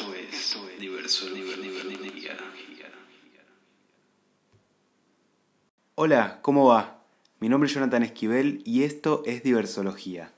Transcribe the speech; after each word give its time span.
Esto 0.00 0.14
es, 0.14 0.80
diverso, 0.80 1.26
Hola, 5.94 6.38
¿cómo 6.40 6.68
va? 6.68 7.02
Mi 7.38 7.50
nombre 7.50 7.68
es 7.68 7.74
Jonathan 7.74 8.02
Esquivel 8.02 8.62
y 8.64 8.84
esto 8.84 9.22
es 9.26 9.42
Diversología. 9.42 10.32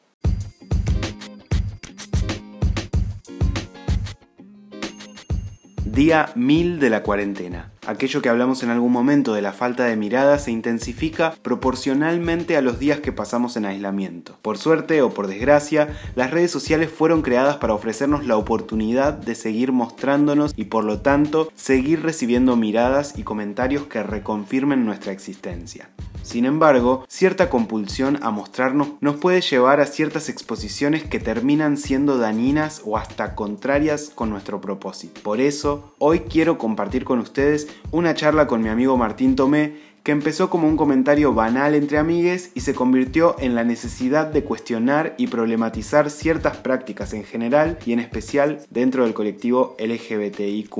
Día 5.84 6.32
1000 6.34 6.80
de 6.80 6.90
la 6.90 7.04
cuarentena. 7.04 7.71
Aquello 7.84 8.22
que 8.22 8.28
hablamos 8.28 8.62
en 8.62 8.70
algún 8.70 8.92
momento 8.92 9.34
de 9.34 9.42
la 9.42 9.52
falta 9.52 9.84
de 9.86 9.96
mirada 9.96 10.38
se 10.38 10.52
intensifica 10.52 11.34
proporcionalmente 11.42 12.56
a 12.56 12.62
los 12.62 12.78
días 12.78 13.00
que 13.00 13.10
pasamos 13.10 13.56
en 13.56 13.64
aislamiento. 13.64 14.38
Por 14.40 14.56
suerte 14.56 15.02
o 15.02 15.10
por 15.10 15.26
desgracia, 15.26 15.88
las 16.14 16.30
redes 16.30 16.52
sociales 16.52 16.92
fueron 16.92 17.22
creadas 17.22 17.56
para 17.56 17.74
ofrecernos 17.74 18.24
la 18.24 18.36
oportunidad 18.36 19.14
de 19.14 19.34
seguir 19.34 19.72
mostrándonos 19.72 20.52
y 20.54 20.66
por 20.66 20.84
lo 20.84 21.00
tanto 21.00 21.50
seguir 21.56 22.04
recibiendo 22.04 22.54
miradas 22.54 23.18
y 23.18 23.24
comentarios 23.24 23.88
que 23.88 24.04
reconfirmen 24.04 24.84
nuestra 24.84 25.10
existencia. 25.10 25.90
Sin 26.22 26.44
embargo, 26.44 27.04
cierta 27.08 27.50
compulsión 27.50 28.20
a 28.22 28.30
mostrarnos 28.30 28.90
nos 29.00 29.16
puede 29.16 29.40
llevar 29.40 29.80
a 29.80 29.86
ciertas 29.86 30.28
exposiciones 30.28 31.02
que 31.02 31.18
terminan 31.18 31.76
siendo 31.76 32.16
dañinas 32.16 32.80
o 32.84 32.96
hasta 32.96 33.34
contrarias 33.34 34.12
con 34.14 34.30
nuestro 34.30 34.60
propósito. 34.60 35.20
Por 35.22 35.40
eso, 35.40 35.94
hoy 35.98 36.20
quiero 36.20 36.58
compartir 36.58 37.04
con 37.04 37.18
ustedes 37.18 37.66
una 37.90 38.14
charla 38.14 38.46
con 38.46 38.62
mi 38.62 38.68
amigo 38.68 38.96
Martín 38.96 39.36
Tomé 39.36 39.92
que 40.02 40.10
empezó 40.10 40.50
como 40.50 40.66
un 40.66 40.76
comentario 40.76 41.32
banal 41.32 41.74
entre 41.74 41.98
amigues 41.98 42.50
y 42.54 42.60
se 42.60 42.74
convirtió 42.74 43.36
en 43.38 43.54
la 43.54 43.62
necesidad 43.62 44.26
de 44.26 44.42
cuestionar 44.42 45.14
y 45.16 45.28
problematizar 45.28 46.10
ciertas 46.10 46.56
prácticas 46.56 47.12
en 47.12 47.22
general 47.24 47.78
y 47.86 47.92
en 47.92 48.00
especial 48.00 48.60
dentro 48.70 49.04
del 49.04 49.14
colectivo 49.14 49.76
LGBTIQ. 49.78 50.76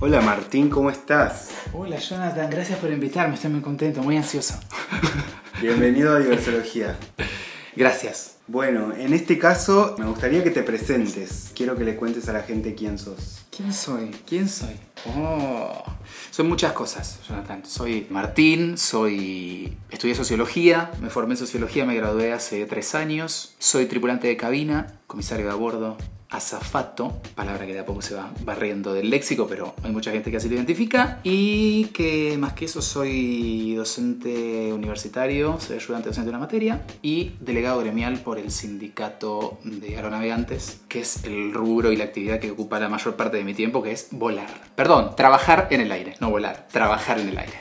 Hola 0.00 0.20
Martín, 0.20 0.68
¿cómo 0.68 0.90
estás? 0.90 1.50
Hola 1.72 1.98
Jonathan, 1.98 2.50
gracias 2.50 2.78
por 2.78 2.90
invitarme, 2.90 3.34
estoy 3.34 3.50
muy 3.50 3.60
contento, 3.60 4.02
muy 4.02 4.16
ansioso. 4.16 4.54
Bienvenido 5.60 6.14
a 6.14 6.18
Diversología. 6.18 6.98
Gracias. 7.74 8.36
Bueno, 8.46 8.92
en 8.94 9.14
este 9.14 9.38
caso 9.38 9.96
me 9.98 10.04
gustaría 10.04 10.44
que 10.44 10.50
te 10.50 10.62
presentes. 10.62 11.50
Quiero 11.54 11.76
que 11.76 11.84
le 11.84 11.96
cuentes 11.96 12.28
a 12.28 12.34
la 12.34 12.42
gente 12.42 12.74
quién 12.74 12.98
sos. 12.98 13.46
¿Quién 13.50 13.72
soy? 13.72 14.10
¿Quién 14.28 14.50
soy? 14.50 14.76
Oh, 15.06 15.82
soy 16.30 16.44
muchas 16.46 16.74
cosas, 16.74 17.20
Jonathan. 17.26 17.64
Soy 17.64 18.06
Martín, 18.10 18.76
soy 18.76 19.78
estudié 19.90 20.14
sociología, 20.14 20.90
me 21.00 21.08
formé 21.08 21.34
en 21.34 21.38
sociología, 21.38 21.86
me 21.86 21.96
gradué 21.96 22.34
hace 22.34 22.66
tres 22.66 22.94
años. 22.94 23.54
Soy 23.58 23.86
tripulante 23.86 24.28
de 24.28 24.36
cabina, 24.36 25.00
comisario 25.06 25.46
de 25.46 25.52
a 25.52 25.54
bordo, 25.54 25.96
azafato, 26.30 27.20
palabra 27.34 27.66
que 27.66 27.72
de 27.72 27.80
a 27.80 27.86
poco 27.86 28.02
se 28.02 28.14
va 28.14 28.30
barriendo 28.44 28.92
del 28.92 29.10
léxico, 29.10 29.46
pero 29.46 29.74
hay 29.82 29.92
mucha 29.92 30.10
gente 30.10 30.30
que 30.30 30.38
así 30.38 30.48
lo 30.48 30.56
identifica. 30.56 31.20
Y 31.22 31.86
que 31.86 32.36
más 32.38 32.52
que 32.54 32.64
eso 32.64 32.82
soy 32.82 33.74
docente 33.74 34.72
universitario, 34.72 35.58
soy 35.60 35.76
ayudante 35.76 36.08
docente 36.08 36.26
de 36.26 36.30
una 36.30 36.38
materia 36.38 36.82
y 37.02 37.32
delegado 37.40 37.80
gremial 37.80 38.18
por 38.20 38.38
el 38.38 38.50
sindicato 38.50 39.58
de 39.64 39.96
aeronavegantes, 39.96 40.80
que 40.88 41.00
es 41.00 41.24
el 41.24 41.52
rubro 41.52 41.92
y 41.92 41.96
la 41.96 42.04
actividad 42.04 42.40
que 42.40 42.50
ocupa 42.50 42.80
la 42.80 42.88
mayor 42.88 43.16
parte 43.16 43.36
de 43.36 43.44
mi 43.44 43.54
tiempo, 43.54 43.82
que 43.82 43.92
es 43.92 44.08
volar. 44.10 44.48
Perdón, 44.74 45.14
trabajar 45.16 45.68
en 45.70 45.80
el 45.80 45.92
aire, 45.92 46.14
no 46.20 46.30
volar, 46.30 46.66
trabajar 46.70 47.20
en 47.20 47.28
el 47.28 47.38
aire. 47.38 47.58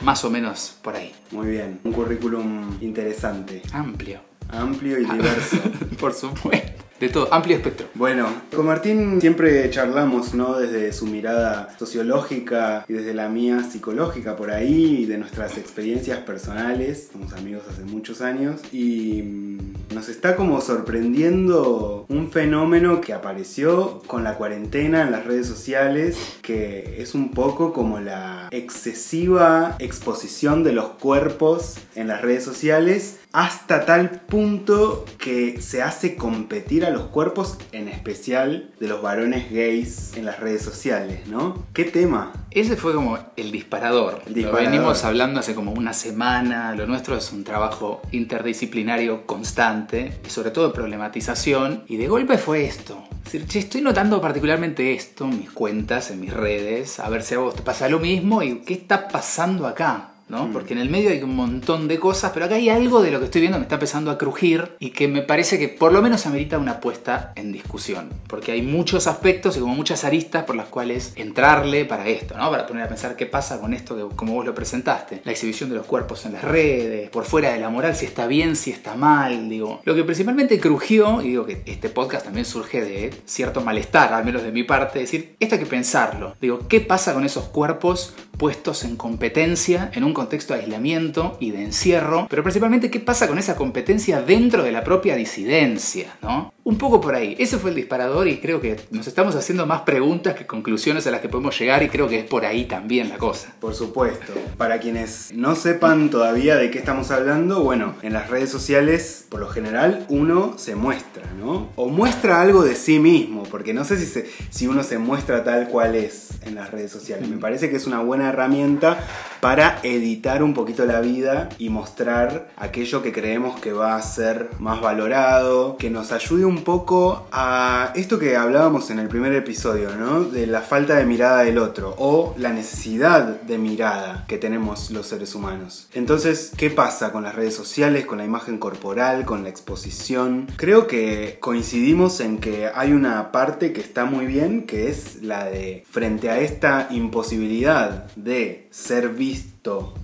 Más 0.00 0.24
o 0.24 0.30
menos 0.30 0.76
por 0.82 0.94
ahí. 0.94 1.12
Muy 1.32 1.48
bien, 1.48 1.80
un 1.84 1.92
currículum 1.92 2.78
interesante. 2.80 3.62
Amplio. 3.72 4.20
Amplio 4.48 4.98
y 4.98 5.04
diverso. 5.04 5.58
por 6.00 6.14
supuesto 6.14 6.87
de 7.00 7.08
todo, 7.08 7.32
amplio 7.32 7.56
espectro. 7.56 7.86
Bueno, 7.94 8.26
con 8.54 8.66
Martín 8.66 9.20
siempre 9.20 9.70
charlamos, 9.70 10.34
¿no? 10.34 10.58
Desde 10.58 10.92
su 10.92 11.06
mirada 11.06 11.76
sociológica 11.78 12.84
y 12.88 12.92
desde 12.92 13.14
la 13.14 13.28
mía 13.28 13.62
psicológica 13.62 14.36
por 14.36 14.50
ahí, 14.50 15.06
de 15.06 15.18
nuestras 15.18 15.58
experiencias 15.58 16.18
personales. 16.20 17.10
Somos 17.12 17.32
amigos 17.32 17.62
hace 17.70 17.82
muchos 17.82 18.20
años 18.20 18.60
y 18.72 19.22
mm, 19.22 19.94
nos 19.94 20.08
está 20.08 20.36
como 20.36 20.60
sorprendiendo 20.60 22.04
un 22.08 22.30
fenómeno 22.30 23.00
que 23.00 23.12
apareció 23.12 24.02
con 24.06 24.24
la 24.24 24.34
cuarentena 24.34 25.02
en 25.02 25.12
las 25.12 25.24
redes 25.24 25.46
sociales, 25.46 26.16
que 26.42 27.00
es 27.00 27.14
un 27.14 27.30
poco 27.30 27.72
como 27.72 28.00
la 28.00 28.48
excesiva 28.50 29.76
exposición 29.78 30.64
de 30.64 30.72
los 30.72 30.90
cuerpos 30.90 31.76
en 31.94 32.08
las 32.08 32.22
redes 32.22 32.44
sociales 32.44 33.17
hasta 33.38 33.86
tal 33.86 34.10
punto 34.10 35.04
que 35.16 35.62
se 35.62 35.80
hace 35.80 36.16
competir 36.16 36.84
a 36.84 36.90
los 36.90 37.02
cuerpos, 37.02 37.56
en 37.70 37.86
especial 37.86 38.72
de 38.80 38.88
los 38.88 39.00
varones 39.00 39.52
gays 39.52 40.16
en 40.16 40.24
las 40.24 40.40
redes 40.40 40.62
sociales, 40.62 41.28
¿no? 41.28 41.64
¿Qué 41.72 41.84
tema? 41.84 42.32
Ese 42.50 42.74
fue 42.74 42.94
como 42.94 43.16
el 43.36 43.52
disparador. 43.52 44.22
Lo 44.26 44.52
venimos 44.52 45.04
hablando 45.04 45.38
hace 45.38 45.54
como 45.54 45.70
una 45.70 45.92
semana. 45.92 46.74
Lo 46.74 46.88
nuestro 46.88 47.16
es 47.16 47.30
un 47.30 47.44
trabajo 47.44 48.02
interdisciplinario 48.10 49.24
constante 49.24 50.18
y 50.26 50.30
sobre 50.30 50.50
todo 50.50 50.66
de 50.66 50.74
problematización. 50.74 51.84
Y 51.86 51.96
de 51.96 52.08
golpe 52.08 52.38
fue 52.38 52.64
esto. 52.64 53.04
Es 53.24 53.34
decir, 53.34 53.62
estoy 53.62 53.82
notando 53.82 54.20
particularmente 54.20 54.94
esto 54.94 55.26
en 55.26 55.38
mis 55.38 55.52
cuentas, 55.52 56.10
en 56.10 56.20
mis 56.20 56.32
redes, 56.32 56.98
a 56.98 57.08
ver 57.08 57.22
si 57.22 57.36
a 57.36 57.38
vos 57.38 57.54
te 57.54 57.62
pasa 57.62 57.88
lo 57.88 58.00
mismo 58.00 58.42
y 58.42 58.62
qué 58.62 58.74
está 58.74 59.06
pasando 59.06 59.68
acá. 59.68 60.14
¿No? 60.28 60.46
Mm. 60.46 60.52
Porque 60.52 60.74
en 60.74 60.80
el 60.80 60.90
medio 60.90 61.10
hay 61.10 61.22
un 61.22 61.34
montón 61.34 61.88
de 61.88 61.98
cosas, 61.98 62.32
pero 62.32 62.46
acá 62.46 62.56
hay 62.56 62.68
algo 62.68 63.02
de 63.02 63.10
lo 63.10 63.18
que 63.18 63.26
estoy 63.26 63.40
viendo 63.40 63.56
que 63.56 63.60
me 63.60 63.64
está 63.64 63.76
empezando 63.76 64.10
a 64.10 64.18
crujir 64.18 64.76
y 64.78 64.90
que 64.90 65.08
me 65.08 65.22
parece 65.22 65.58
que 65.58 65.68
por 65.68 65.92
lo 65.92 66.02
menos 66.02 66.26
amerita 66.26 66.58
una 66.58 66.80
puesta 66.80 67.32
en 67.36 67.52
discusión. 67.52 68.10
Porque 68.26 68.52
hay 68.52 68.62
muchos 68.62 69.06
aspectos 69.06 69.56
y 69.56 69.60
como 69.60 69.74
muchas 69.74 70.04
aristas 70.04 70.44
por 70.44 70.56
las 70.56 70.66
cuales 70.66 71.12
entrarle 71.16 71.84
para 71.84 72.08
esto, 72.08 72.36
¿no? 72.36 72.50
Para 72.50 72.66
poner 72.66 72.84
a 72.84 72.88
pensar 72.88 73.16
qué 73.16 73.26
pasa 73.26 73.60
con 73.60 73.74
esto 73.74 73.96
que 73.96 74.16
como 74.16 74.34
vos 74.34 74.46
lo 74.46 74.54
presentaste. 74.54 75.22
La 75.24 75.32
exhibición 75.32 75.70
de 75.70 75.76
los 75.76 75.86
cuerpos 75.86 76.26
en 76.26 76.34
las 76.34 76.44
redes, 76.44 77.10
por 77.10 77.24
fuera 77.24 77.52
de 77.52 77.60
la 77.60 77.70
moral, 77.70 77.94
si 77.94 78.06
está 78.06 78.26
bien, 78.26 78.56
si 78.56 78.70
está 78.70 78.94
mal, 78.94 79.48
digo. 79.48 79.80
Lo 79.84 79.94
que 79.94 80.04
principalmente 80.04 80.60
crujió, 80.60 81.22
y 81.22 81.28
digo 81.28 81.46
que 81.46 81.62
este 81.66 81.88
podcast 81.88 82.24
también 82.24 82.44
surge 82.44 82.82
de 82.82 83.14
cierto 83.24 83.60
malestar, 83.60 84.12
al 84.12 84.24
menos 84.24 84.42
de 84.42 84.52
mi 84.52 84.62
parte, 84.62 85.02
es 85.02 85.10
decir, 85.10 85.36
esto 85.40 85.54
hay 85.54 85.60
que 85.60 85.66
pensarlo. 85.66 86.36
Digo, 86.40 86.66
¿qué 86.68 86.80
pasa 86.80 87.14
con 87.14 87.24
esos 87.24 87.44
cuerpos 87.44 88.14
puestos 88.38 88.84
en 88.84 88.96
competencia 88.96 89.90
en 89.92 90.04
un 90.04 90.14
contexto 90.18 90.54
de 90.54 90.60
aislamiento 90.60 91.36
y 91.40 91.50
de 91.50 91.62
encierro, 91.62 92.26
pero 92.28 92.42
principalmente 92.42 92.90
qué 92.90 93.00
pasa 93.00 93.28
con 93.28 93.38
esa 93.38 93.56
competencia 93.56 94.20
dentro 94.20 94.62
de 94.62 94.72
la 94.72 94.84
propia 94.84 95.16
disidencia, 95.16 96.16
¿no? 96.22 96.52
Un 96.68 96.76
poco 96.76 97.00
por 97.00 97.14
ahí. 97.14 97.34
Ese 97.38 97.56
fue 97.56 97.70
el 97.70 97.76
disparador 97.76 98.28
y 98.28 98.40
creo 98.40 98.60
que 98.60 98.76
nos 98.90 99.06
estamos 99.06 99.34
haciendo 99.34 99.64
más 99.64 99.80
preguntas 99.80 100.34
que 100.34 100.46
conclusiones 100.46 101.06
a 101.06 101.10
las 101.10 101.22
que 101.22 101.30
podemos 101.30 101.58
llegar 101.58 101.82
y 101.82 101.88
creo 101.88 102.08
que 102.08 102.18
es 102.18 102.24
por 102.26 102.44
ahí 102.44 102.66
también 102.66 103.08
la 103.08 103.16
cosa. 103.16 103.54
Por 103.58 103.74
supuesto. 103.74 104.34
Para 104.58 104.78
quienes 104.78 105.32
no 105.32 105.54
sepan 105.56 106.10
todavía 106.10 106.56
de 106.56 106.70
qué 106.70 106.78
estamos 106.78 107.10
hablando, 107.10 107.64
bueno, 107.64 107.94
en 108.02 108.12
las 108.12 108.28
redes 108.28 108.50
sociales, 108.50 109.24
por 109.30 109.40
lo 109.40 109.48
general, 109.48 110.04
uno 110.10 110.58
se 110.58 110.74
muestra, 110.74 111.24
¿no? 111.40 111.70
O 111.74 111.88
muestra 111.88 112.42
algo 112.42 112.62
de 112.62 112.74
sí 112.74 112.98
mismo, 112.98 113.44
porque 113.44 113.72
no 113.72 113.86
sé 113.86 113.96
si, 113.96 114.24
si 114.50 114.66
uno 114.66 114.82
se 114.82 114.98
muestra 114.98 115.44
tal 115.44 115.68
cual 115.68 115.94
es 115.94 116.32
en 116.42 116.54
las 116.54 116.70
redes 116.70 116.92
sociales. 116.92 117.30
Me 117.30 117.38
parece 117.38 117.70
que 117.70 117.76
es 117.76 117.86
una 117.86 118.00
buena 118.00 118.28
herramienta 118.28 119.06
para 119.40 119.78
editar 119.84 120.42
un 120.42 120.52
poquito 120.52 120.84
la 120.84 121.00
vida 121.00 121.48
y 121.58 121.70
mostrar 121.70 122.50
aquello 122.56 123.02
que 123.02 123.12
creemos 123.12 123.58
que 123.58 123.72
va 123.72 123.96
a 123.96 124.02
ser 124.02 124.50
más 124.58 124.82
valorado, 124.82 125.78
que 125.78 125.88
nos 125.88 126.12
ayude 126.12 126.44
un 126.44 126.57
poco 126.62 127.26
a 127.32 127.92
esto 127.94 128.18
que 128.18 128.36
hablábamos 128.36 128.90
en 128.90 128.98
el 128.98 129.08
primer 129.08 129.32
episodio, 129.34 129.94
¿no? 129.96 130.24
De 130.24 130.46
la 130.46 130.60
falta 130.60 130.96
de 130.96 131.04
mirada 131.04 131.42
del 131.42 131.58
otro 131.58 131.94
o 131.98 132.34
la 132.38 132.52
necesidad 132.52 133.40
de 133.42 133.58
mirada 133.58 134.24
que 134.28 134.38
tenemos 134.38 134.90
los 134.90 135.06
seres 135.06 135.34
humanos. 135.34 135.88
Entonces, 135.94 136.52
¿qué 136.56 136.70
pasa 136.70 137.12
con 137.12 137.22
las 137.22 137.34
redes 137.34 137.54
sociales, 137.54 138.06
con 138.06 138.18
la 138.18 138.24
imagen 138.24 138.58
corporal, 138.58 139.24
con 139.24 139.42
la 139.42 139.48
exposición? 139.48 140.46
Creo 140.56 140.86
que 140.86 141.38
coincidimos 141.40 142.20
en 142.20 142.38
que 142.38 142.70
hay 142.74 142.92
una 142.92 143.32
parte 143.32 143.72
que 143.72 143.80
está 143.80 144.04
muy 144.04 144.26
bien, 144.26 144.66
que 144.66 144.88
es 144.88 145.22
la 145.22 145.44
de 145.44 145.84
frente 145.90 146.30
a 146.30 146.40
esta 146.40 146.88
imposibilidad 146.90 148.06
de 148.16 148.68
ser 148.70 149.10
visto 149.10 149.57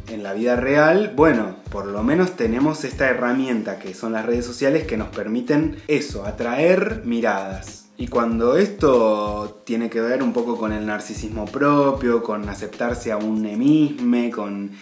en 0.08 0.22
la 0.22 0.34
vida 0.34 0.56
real, 0.56 1.12
bueno, 1.16 1.56
por 1.70 1.86
lo 1.86 2.02
menos 2.02 2.32
tenemos 2.36 2.84
esta 2.84 3.08
herramienta 3.08 3.78
que 3.78 3.94
son 3.94 4.12
las 4.12 4.26
redes 4.26 4.44
sociales 4.44 4.86
que 4.86 4.98
nos 4.98 5.08
permiten 5.08 5.78
eso, 5.88 6.26
atraer 6.26 7.02
miradas. 7.04 7.86
Y 7.96 8.08
cuando 8.08 8.56
esto 8.56 9.62
tiene 9.64 9.88
que 9.88 10.00
ver 10.00 10.22
un 10.22 10.32
poco 10.32 10.58
con 10.58 10.72
el 10.72 10.84
narcisismo 10.84 11.46
propio, 11.46 12.22
con 12.22 12.48
aceptarse 12.48 13.12
a 13.12 13.16
un 13.16 13.40
mismo, 13.40 14.30
con 14.32 14.72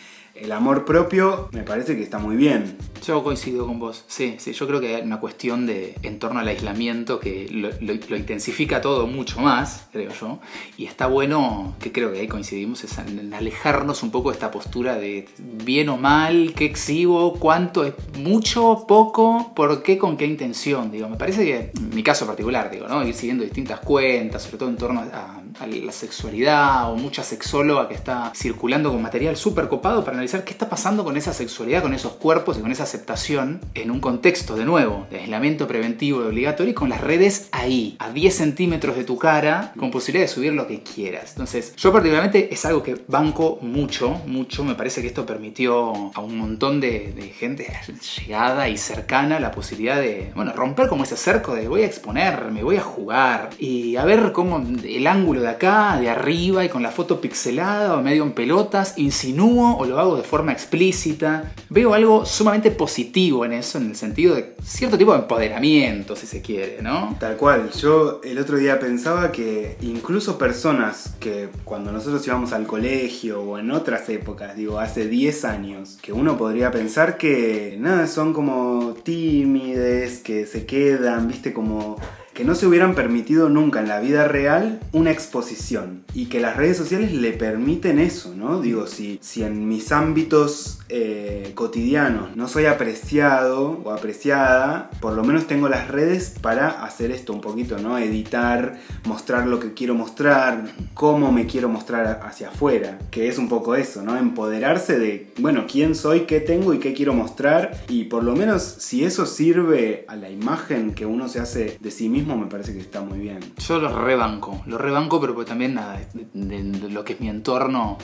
el 0.43 0.51
amor 0.51 0.85
propio 0.85 1.49
me 1.53 1.63
parece 1.63 1.97
que 1.97 2.03
está 2.03 2.19
muy 2.19 2.35
bien. 2.37 2.77
Yo 3.07 3.23
coincido 3.23 3.67
con 3.67 3.79
vos, 3.79 4.05
sí, 4.07 4.37
sí, 4.39 4.53
yo 4.53 4.67
creo 4.67 4.81
que 4.81 4.97
hay 4.97 5.03
una 5.03 5.21
cuestión 5.21 5.67
de 5.67 5.97
en 6.03 6.19
torno 6.19 6.41
al 6.41 6.49
aislamiento 6.49 7.19
que 7.19 7.49
lo, 7.51 8.17
intensifica 8.17 8.81
todo 8.81 9.07
mucho 9.07 9.41
más, 9.41 9.89
creo 9.93 10.13
yo, 10.13 10.39
y 10.77 10.87
está 10.87 11.07
bueno, 11.07 11.75
que 11.81 11.91
creo 11.91 12.13
que 12.13 12.21
ahí 12.21 12.29
coincidimos, 12.29 12.85
es 12.85 12.99
en 12.99 13.35
alejarnos 13.35 14.03
un 14.03 14.13
poco 14.13 14.31
de 14.31 14.35
esta 14.35 14.53
postura 14.53 14.97
de 14.97 15.29
bien 15.39 15.89
o 15.89 15.97
mal, 15.97 16.55
qué 16.55 16.65
exhibo, 16.65 17.35
cuánto 17.35 17.85
es 17.85 17.95
mucho, 18.19 18.85
poco, 18.87 19.53
por 19.57 19.83
qué, 19.83 19.99
con 19.99 20.17
qué 20.17 20.27
intención, 20.27 20.93
digo, 20.93 21.09
me 21.09 21.17
parece 21.17 21.45
que, 21.45 21.73
mi 21.93 22.05
caso 22.05 22.25
particular, 22.27 22.71
digo, 22.71 22.87
¿no? 22.87 23.05
Ir 23.07 23.15
siguiendo 23.15 23.43
distintas 23.43 23.81
cuentas, 23.81 24.43
sobre 24.43 24.59
todo 24.59 24.69
en 24.69 24.77
torno 24.77 25.01
a, 25.01 25.42
la 25.67 25.93
sexualidad 25.93 26.93
o 26.93 26.97
mucha 26.97 27.23
sexóloga 27.23 27.89
que 27.89 27.95
está 27.95 28.33
circulando 28.35 28.91
con 28.91 29.03
material 29.03 29.37
súper 29.37 29.69
copado 29.69 30.05
para 30.05 30.17
analizar 30.17 30.45
qué 30.45 30.53
está 30.53 30.69
pasando 30.69 31.05
con 31.05 31.17
esa 31.17 31.33
sexualidad, 31.33 31.83
con 31.83 31.95
esos 31.95 32.13
cuerpos 32.13 32.59
y 32.59 32.61
con 32.61 32.71
esas 32.71 32.83
aceptación 32.93 33.61
en 33.75 33.91
un 33.91 34.01
contexto, 34.01 34.55
de 34.55 34.65
nuevo, 34.65 35.07
de 35.11 35.21
aislamiento 35.21 35.67
preventivo 35.67 36.23
y 36.23 36.27
obligatorio 36.27 36.73
y 36.73 36.75
con 36.75 36.91
las 36.91 37.01
redes 37.01 37.49
ahí, 37.53 37.97
a 37.99 38.11
10 38.11 38.35
centímetros 38.35 38.97
de 38.97 39.05
tu 39.05 39.17
cara, 39.19 39.73
con 39.79 39.91
posibilidad 39.91 40.25
de 40.25 40.29
subir 40.29 40.53
lo 40.53 40.67
que 40.67 40.83
quieras. 40.83 41.31
Entonces, 41.33 41.75
yo 41.77 41.93
particularmente 41.93 42.53
es 42.53 42.65
algo 42.67 42.83
que 42.83 43.01
banco 43.09 43.59
mucho, 43.63 44.21
mucho. 44.27 44.65
Me 44.65 44.75
parece 44.75 45.01
que 45.01 45.07
esto 45.07 45.25
permitió 45.25 46.13
a 46.15 46.21
un 46.21 46.37
montón 46.37 46.81
de, 46.81 47.13
de 47.15 47.29
gente 47.29 47.73
llegada 48.19 48.69
y 48.69 48.77
cercana 48.77 49.41
la 49.41 49.51
posibilidad 49.51 50.01
de, 50.01 50.33
bueno, 50.35 50.53
romper 50.53 50.89
como 50.89 51.05
ese 51.05 51.17
cerco 51.17 51.55
de 51.55 51.69
voy 51.69 51.83
a 51.83 51.87
exponerme, 51.87 52.63
voy 52.63 52.77
a 52.77 52.83
jugar 52.83 53.51
y 53.59 53.97
a 53.97 54.05
ver 54.05 54.33
cómo 54.33 54.63
el 54.85 55.07
ángulo 55.07 55.42
de 55.43 55.49
acá, 55.49 55.99
de 56.01 56.09
arriba 56.09 56.65
y 56.65 56.69
con 56.69 56.83
la 56.83 56.91
foto 56.91 57.21
pixelada 57.21 57.97
o 57.97 58.03
medio 58.03 58.23
en 58.23 58.33
pelotas, 58.33 58.95
insinúo 58.97 59.77
o 59.77 59.85
lo 59.85 59.99
hago 59.99 60.17
de 60.17 60.23
forma 60.23 60.53
explícita. 60.53 61.53
Veo 61.69 61.95
algo 61.95 62.25
sumamente 62.25 62.71
positivo 62.71 63.45
en 63.45 63.53
eso, 63.53 63.79
en 63.79 63.91
el 63.91 63.97
sentido 63.97 64.35
de 64.35 64.55
cierto 64.63 64.97
tipo 64.97 65.13
de 65.13 65.21
empoderamiento, 65.21 66.17
si 66.17 66.27
se 66.27 66.41
quiere, 66.41 66.81
¿no? 66.83 67.17
Tal 67.19 67.37
cual. 67.37 67.71
Yo 67.73 68.21
el 68.25 68.39
otro 68.39 68.57
día 68.57 68.79
pensaba 68.79 69.33
que 69.33 69.77
incluso 69.83 70.39
personas 70.39 71.15
que 71.21 71.49
cuando 71.65 71.93
nosotros 71.93 72.27
íbamos 72.27 72.53
al 72.53 72.67
colegio 72.67 73.43
o 73.43 73.59
en 73.59 73.71
otras 73.71 74.09
épocas, 74.09 74.57
digo, 74.57 74.79
hace 74.79 75.09
10 75.09 75.45
años, 75.45 75.99
que 76.01 76.13
uno 76.13 76.37
podría 76.37 76.71
pensar 76.71 77.19
que 77.19 77.77
nada, 77.79 78.07
son 78.07 78.33
como 78.33 78.95
tímides, 79.03 80.19
que 80.19 80.47
se 80.47 80.67
quedan, 80.67 81.29
viste, 81.29 81.53
como 81.53 81.97
que 82.35 82.45
no 82.45 82.55
se 82.55 82.67
hubieran 82.67 82.95
permitido 82.95 83.49
nunca 83.49 83.81
en 83.81 83.89
la 83.89 84.01
vida 84.01 84.27
real 84.27 84.81
una 84.93 85.11
exposición 85.11 86.05
y 86.15 86.27
que 86.27 86.41
las 86.41 86.57
redes 86.57 86.77
sociales 86.77 87.13
le 87.13 87.33
permiten 87.33 87.99
eso, 87.99 88.35
¿no? 88.35 88.61
Digo, 88.61 88.87
si, 88.87 89.19
si 89.23 89.43
en 89.43 89.69
mis 89.69 89.93
ámbitos 89.93 90.79
eh, 90.89 91.53
cotidianos 91.55 92.37
no 92.37 92.49
soy 92.49 92.67
apreciado 92.67 93.81
o 93.85 93.91
apreciada, 93.91 94.91
por 95.01 95.15
lo 95.15 95.25
menos 95.25 95.47
tengo 95.47 95.69
las 95.69 95.89
redes 95.89 96.35
para 96.41 96.85
hacer 96.85 97.11
esto 97.11 97.33
un 97.33 97.41
poquito, 97.41 97.79
¿no? 97.79 97.99
Editar, 97.99 98.79
mostrar 99.07 99.47
lo 99.47 99.61
que 99.61 99.73
quiero 99.73 99.95
mostrar, 99.95 100.65
cómo 100.95 101.33
me 101.33 101.47
quiero 101.47 101.69
mostrar 101.69 102.21
hacia 102.25 102.49
afuera, 102.49 102.99
que 103.11 103.29
es 103.29 103.39
un 103.39 103.49
poco 103.49 103.75
eso, 103.75 104.03
¿no? 104.03 104.17
Empoderarse 104.17 104.99
de, 104.99 105.33
bueno, 105.39 105.65
quién 105.71 105.95
soy, 105.95 106.21
qué 106.21 106.41
tengo 106.41 106.75
y 106.75 106.79
qué 106.79 106.93
quiero 106.93 107.15
mostrar 107.15 107.85
y 107.89 108.05
por 108.05 108.23
lo 108.23 108.37
menos 108.37 108.63
si 108.63 109.05
eso 109.05 109.27
sirve 109.27 110.05
a 110.09 110.17
la 110.17 110.31
imagen 110.31 110.93
que 110.95 111.07
uno 111.07 111.29
se 111.29 111.41
hace 111.41 111.79
de 111.81 111.91
sí 111.91 112.09
mismo, 112.09 112.22
me 112.25 112.47
parece 112.47 112.73
que 112.73 112.81
está 112.81 113.01
muy 113.01 113.19
bien. 113.19 113.41
Yo 113.59 113.79
lo 113.79 114.05
rebanco, 114.05 114.63
lo 114.67 114.79
rebanco, 114.79 115.21
pero 115.21 115.35
pues 115.35 115.47
también 115.47 115.75
nada, 115.75 116.01
de, 116.15 116.91
lo 116.91 117.05
que 117.05 117.15
es 117.15 117.21
mi 117.21 117.29
entorno, 117.29 117.99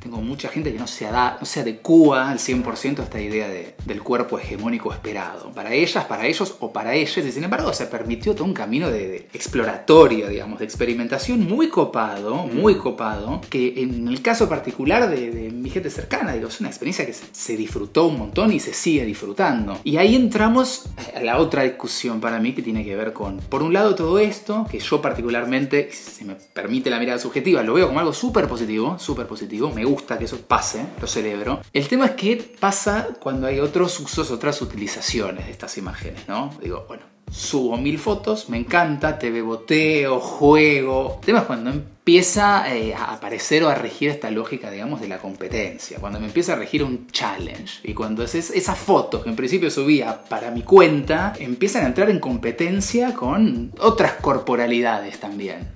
tengo 0.00 0.18
mucha 0.18 0.48
gente 0.48 0.72
que 0.72 0.78
no 0.78 0.86
se, 0.86 1.06
da, 1.06 1.38
no 1.40 1.46
se 1.46 1.60
adecua 1.60 2.30
al 2.30 2.38
100% 2.38 2.98
a 3.00 3.02
esta 3.04 3.20
idea 3.20 3.48
del 3.48 4.02
cuerpo 4.02 4.38
hegemónico 4.38 4.92
esperado. 4.92 5.50
Para 5.52 5.72
ellas, 5.72 6.04
para 6.04 6.26
ellos 6.26 6.56
o 6.60 6.72
para 6.72 6.94
ellas, 6.94 7.16
y 7.16 7.32
sin 7.32 7.44
embargo 7.44 7.72
se 7.72 7.86
permitió 7.86 8.34
todo 8.34 8.44
un 8.44 8.54
camino 8.54 8.90
de, 8.90 9.28
exploratorio, 9.32 10.28
digamos, 10.28 10.58
de 10.58 10.64
experimentación 10.64 11.44
muy 11.46 11.68
copado, 11.68 12.46
muy 12.46 12.76
copado, 12.76 13.40
que 13.48 13.82
en 13.82 14.08
el 14.08 14.22
caso 14.22 14.48
particular 14.48 15.08
de, 15.08 15.50
mi 15.54 15.70
gente 15.70 15.90
cercana, 15.90 16.34
digo, 16.34 16.48
es 16.48 16.60
una 16.60 16.68
experiencia 16.68 17.06
que 17.06 17.12
se, 17.12 17.24
se 17.32 17.56
disfrutó 17.56 18.06
un 18.06 18.18
montón 18.18 18.52
y 18.52 18.60
se 18.60 18.74
sigue 18.74 19.04
disfrutando. 19.04 19.78
Y 19.84 19.96
ahí 19.96 20.14
entramos 20.14 20.86
a 21.16 21.20
la 21.20 21.38
otra 21.38 21.62
discusión 21.62 22.20
para 22.20 22.38
mí 22.38 22.52
que 22.52 22.62
tiene 22.62 22.84
que 22.84 22.94
ver 22.96 23.12
con, 23.12 23.38
por 23.38 23.62
un 23.62 23.72
lado 23.72 23.94
todo 23.94 24.18
esto, 24.18 24.66
que 24.70 24.78
yo 24.78 25.00
particularmente, 25.00 25.90
si 25.92 26.24
me 26.24 26.34
permite 26.34 26.90
la 26.90 26.98
mirada 26.98 27.18
subjetiva, 27.18 27.62
lo 27.62 27.74
veo 27.74 27.86
como 27.86 28.00
algo 28.00 28.12
súper 28.12 28.48
positivo, 28.48 28.98
súper 28.98 29.26
positivo, 29.26 29.70
me 29.74 29.84
gusta 29.84 30.18
que 30.18 30.24
eso 30.24 30.40
pase, 30.40 30.86
lo 31.00 31.06
celebro. 31.06 31.60
El 31.72 31.88
tema 31.88 32.06
es 32.06 32.12
que 32.12 32.36
pasa 32.58 33.08
cuando 33.20 33.46
hay 33.46 33.60
otros 33.60 33.98
usos, 34.00 34.30
otras 34.30 34.60
utilizaciones 34.62 35.46
de 35.46 35.52
estas 35.52 35.76
imágenes, 35.78 36.28
¿no? 36.28 36.50
Digo, 36.62 36.84
bueno, 36.88 37.04
subo 37.30 37.76
mil 37.76 37.98
fotos, 37.98 38.48
me 38.48 38.58
encanta, 38.58 39.18
te 39.18 39.30
beboteo, 39.30 40.20
juego. 40.20 41.18
El 41.20 41.26
tema 41.26 41.38
es 41.40 41.44
cuando 41.44 41.70
empieza 42.06 42.70
eh, 42.70 42.94
a 42.94 43.14
aparecer 43.14 43.64
o 43.64 43.70
a 43.70 43.74
regir 43.74 44.10
esta 44.10 44.30
lógica, 44.30 44.70
digamos, 44.70 45.00
de 45.00 45.08
la 45.08 45.16
competencia. 45.16 45.98
Cuando 46.00 46.20
me 46.20 46.26
empieza 46.26 46.52
a 46.52 46.56
regir 46.56 46.84
un 46.84 47.06
challenge. 47.06 47.80
Y 47.82 47.94
cuando 47.94 48.22
es 48.22 48.34
esas 48.34 48.78
fotos 48.78 49.22
que 49.22 49.30
en 49.30 49.36
principio 49.36 49.70
subía 49.70 50.22
para 50.24 50.50
mi 50.50 50.60
cuenta, 50.60 51.32
empiezan 51.38 51.84
a 51.84 51.86
entrar 51.86 52.10
en 52.10 52.20
competencia 52.20 53.14
con 53.14 53.72
otras 53.78 54.12
corporalidades 54.20 55.18
también. 55.18 55.66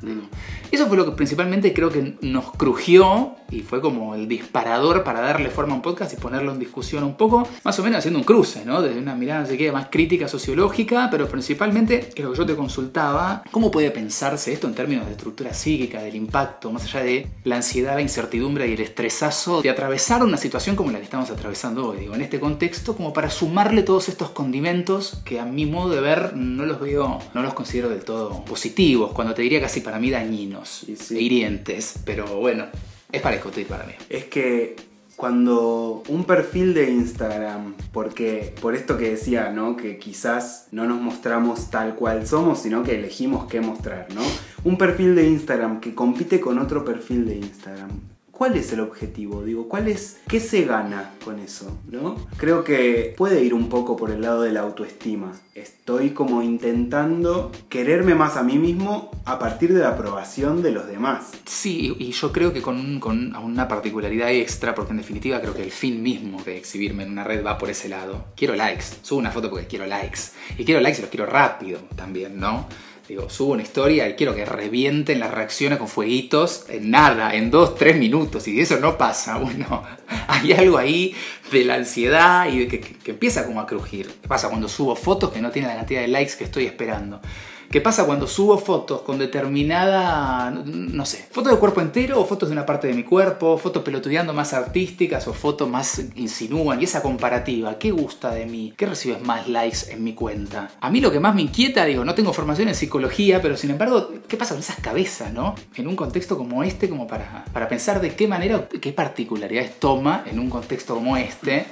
Eso 0.71 0.87
fue 0.87 0.99
lo 0.99 1.07
que 1.07 1.13
principalmente 1.13 1.73
creo 1.73 1.89
que 1.89 2.17
nos 2.21 2.53
crujió 2.53 3.37
y 3.51 3.61
fue 3.61 3.81
como 3.81 4.15
el 4.15 4.29
disparador 4.29 5.03
para 5.03 5.21
darle 5.21 5.49
forma 5.49 5.73
a 5.73 5.77
un 5.77 5.83
podcast 5.83 6.13
y 6.13 6.17
ponerlo 6.17 6.53
en 6.53 6.59
discusión 6.59 7.05
un 7.05 7.17
poco, 7.17 7.49
más 7.65 7.79
o 7.79 7.83
menos 7.83 8.01
haciendo 8.01 8.19
un 8.19 8.25
cruce, 8.27 8.67
¿no? 8.67 8.83
Desde 8.83 8.99
una 8.99 9.15
mirada, 9.15 9.41
no 9.41 9.47
sé 9.47 9.73
más 9.73 9.89
crítica 9.91 10.29
sociológica, 10.29 11.09
pero 11.11 11.27
principalmente, 11.27 12.11
creo 12.15 12.33
que 12.33 12.39
yo 12.39 12.45
te 12.45 12.55
consultaba, 12.55 13.43
¿cómo 13.51 13.71
puede 13.71 13.91
pensarse 13.91 14.53
esto 14.53 14.67
en 14.67 14.75
términos 14.75 15.07
de 15.07 15.13
estructura 15.13 15.55
psíquica, 15.55 16.03
del 16.03 16.17
impacto, 16.19 16.71
más 16.71 16.85
allá 16.85 17.03
de 17.03 17.27
la 17.45 17.57
ansiedad, 17.57 17.95
la 17.95 18.03
incertidumbre 18.03 18.69
y 18.69 18.75
el 18.75 18.81
estresazo 18.81 19.63
de 19.63 19.71
atravesar 19.71 20.23
una 20.23 20.37
situación 20.37 20.77
como 20.77 20.91
la 20.91 20.99
que 20.99 21.05
estamos 21.05 21.31
atravesando 21.31 21.89
hoy, 21.89 22.01
digo, 22.01 22.15
en 22.15 22.23
este 22.23 22.41
contexto, 22.41 22.97
como 22.97 23.13
para 23.13 23.31
sumarle 23.31 23.83
todos 23.83 24.09
estos 24.09 24.31
condimentos 24.31 25.23
que 25.25 25.41
a 25.41 25.45
mi 25.45 25.67
modo 25.67 25.95
de 25.95 26.01
ver 26.01 26.35
no 26.37 26.67
los 26.67 26.81
veo, 26.81 27.19
no 27.35 27.43
los 27.43 27.55
considero 27.55 27.89
del 27.89 28.05
todo 28.05 28.45
positivos, 28.45 29.13
cuando 29.13 29.35
te 29.35 29.43
diría 29.43 29.61
casi 29.61 29.81
para 29.81 29.99
mí 29.99 30.11
dañinos 30.11 30.85
e 30.89 31.21
hirientes, 31.21 31.95
pero 32.05 32.27
bueno, 32.41 32.67
es 33.11 33.23
para 33.23 33.37
discutir 33.37 33.67
para 33.67 33.85
mí. 33.85 33.93
Es 34.09 34.25
que 34.25 34.77
cuando 35.19 36.05
un 36.09 36.23
perfil 36.23 36.75
de 36.75 36.93
Instagram, 36.93 37.75
porque 37.91 38.55
por 38.63 38.77
esto 38.77 38.97
que 38.97 39.11
decía, 39.11 39.51
¿no? 39.51 39.77
Que 39.77 39.99
quizás 39.99 40.69
no 40.71 40.85
nos 40.85 41.01
mostramos 41.01 41.71
tal 41.71 41.97
cual 41.97 42.25
somos, 42.25 42.61
sino 42.61 42.85
que 42.85 42.95
elegimos 42.95 43.47
qué 43.47 43.61
mostrar, 43.61 44.07
¿no? 44.15 44.23
Un 44.63 44.79
perfil 44.79 45.17
de 45.17 45.27
Instagram 45.27 45.81
que 45.81 45.93
compite 45.93 46.39
con 46.39 46.61
otro 46.61 46.85
perfil 46.85 47.27
de 47.27 47.35
Instagram 47.35 47.91
¿Cuál 48.39 48.57
es 48.57 48.73
el 48.73 48.79
objetivo? 48.79 49.43
Digo, 49.43 49.69
¿cuál 49.69 49.89
es, 49.89 50.21
¿qué 50.29 50.39
se 50.39 50.63
gana 50.65 51.11
con 51.25 51.41
eso? 51.41 51.77
¿no? 51.91 52.15
Creo 52.37 52.63
que 52.63 53.13
puede 53.17 53.43
ir 53.43 53.53
un 53.53 53.69
poco 53.69 53.97
por 53.97 54.13
el 54.13 54.21
lado 54.21 54.43
de 54.43 54.53
la 54.53 54.61
autoestima. 54.61 55.33
Estoy 55.57 56.11
como 56.11 56.41
intentando 56.41 57.51
quererme 57.69 58.15
más 58.15 58.37
a 58.37 58.45
mí 58.45 58.57
mismo 58.57 59.11
a 59.25 59.41
partir 59.41 59.75
de 59.75 59.81
la 59.81 59.89
aprobación 59.89 60.63
de 60.63 60.71
los 60.71 60.87
demás. 60.87 61.33
Sí, 61.47 61.97
y 61.99 62.13
yo 62.13 62.31
creo 62.31 62.53
que 62.53 62.63
con, 62.63 63.01
con 63.01 63.35
una 63.35 63.67
particularidad 63.67 64.31
extra, 64.31 64.73
porque 64.73 64.93
en 64.93 64.99
definitiva 64.99 65.41
creo 65.41 65.55
que 65.55 65.65
el 65.65 65.73
fin 65.73 66.01
mismo 66.01 66.41
de 66.45 66.59
exhibirme 66.59 67.03
en 67.03 67.11
una 67.11 67.25
red 67.25 67.45
va 67.45 67.59
por 67.59 67.71
ese 67.71 67.89
lado. 67.89 68.27
Quiero 68.37 68.55
likes, 68.55 68.85
subo 69.03 69.19
una 69.19 69.33
foto 69.33 69.51
porque 69.51 69.67
quiero 69.67 69.87
likes. 69.87 70.21
Y 70.57 70.65
quiero 70.65 70.81
likes 70.81 71.01
y 71.01 71.03
los 71.03 71.11
quiero 71.11 71.27
rápido 71.27 71.81
también, 71.97 72.39
¿no? 72.39 72.69
Digo, 73.09 73.31
subo 73.31 73.53
una 73.55 73.63
historia 73.63 74.07
y 74.07 74.17
quiero 74.17 74.35
que 74.35 74.45
revienten 74.45 75.19
las 75.19 75.31
reacciones 75.31 75.79
con 75.79 75.89
fueguitos 75.89 76.67
en 76.69 76.91
nada, 76.91 77.35
en 77.35 77.51
dos, 77.51 77.75
tres 77.75 77.97
minutos. 77.97 78.47
Y 78.47 78.61
eso 78.61 78.79
no 78.81 78.99
pasa, 78.99 79.39
bueno, 79.39 79.83
hay 80.27 80.53
algo 80.53 80.77
ahí 80.77 81.15
de 81.51 81.65
la 81.65 81.77
ansiedad 81.77 82.53
y 82.53 82.59
de 82.59 82.69
que, 82.69 82.81
que 82.81 83.13
empieza 83.13 83.47
como 83.47 83.63
a 83.63 83.67
crujir. 83.67 84.09
¿Qué 84.21 84.29
pasa 84.29 84.51
cuando 84.51 84.69
subo 84.69 84.95
fotos 84.95 85.33
que 85.33 85.41
no 85.41 85.51
tienen 85.51 85.71
la 85.71 85.77
cantidad 85.77 86.03
de 86.03 86.09
likes 86.09 86.35
que 86.37 86.45
estoy 86.45 86.67
esperando? 86.67 87.23
¿Qué 87.71 87.83
pasa 87.83 88.07
cuando 88.07 88.27
subo 88.27 88.57
fotos 88.57 89.03
con 89.03 89.19
determinada, 89.19 90.51
no 90.51 91.05
sé, 91.05 91.27
fotos 91.31 91.53
de 91.53 91.59
cuerpo 91.59 91.83
entero 91.83 92.19
o 92.19 92.25
fotos 92.25 92.49
de 92.49 92.55
una 92.55 92.65
parte 92.65 92.89
de 92.89 92.95
mi 92.95 93.05
cuerpo, 93.05 93.59
fotos 93.59 93.83
pelotudeando 93.83 94.33
más 94.33 94.55
artísticas 94.55 95.29
o 95.29 95.35
fotos 95.35 95.69
más 95.69 96.03
insinúan? 96.17 96.81
Y 96.81 96.85
esa 96.85 97.03
comparativa, 97.03 97.79
¿qué 97.79 97.91
gusta 97.91 98.31
de 98.31 98.47
mí? 98.47 98.73
¿Qué 98.75 98.87
recibes 98.87 99.21
más 99.21 99.49
likes 99.49 99.91
en 99.91 100.03
mi 100.03 100.15
cuenta? 100.15 100.71
A 100.81 100.89
mí 100.89 101.03
lo 101.03 101.13
que 101.13 101.21
más 101.21 101.35
me 101.35 101.43
inquieta, 101.43 101.85
digo, 101.85 102.07
no 102.07 102.15
tengo 102.15 102.33
formación 102.33 102.69
en 102.69 102.75
psicología, 102.75 103.43
pero 103.43 103.55
sin 103.55 103.71
embargo, 103.71 104.13
¿qué 104.27 104.39
pasa 104.39 104.55
con 104.55 104.63
esas 104.63 104.81
cabezas, 104.81 105.31
no? 105.35 105.55
En 105.75 105.89
un 105.89 105.97
contexto 105.97 106.39
como 106.39 106.65
este, 106.65 106.89
como 106.89 107.07
para, 107.07 107.45
para 107.53 107.69
pensar 107.69 108.01
de 108.01 108.15
qué 108.15 108.27
manera, 108.27 108.67
qué 108.81 108.95
particularidades 108.95 109.79
toma 109.79 110.25
en 110.25 110.39
un 110.39 110.49
contexto 110.49 110.95
como 110.95 111.19
este 111.19 111.67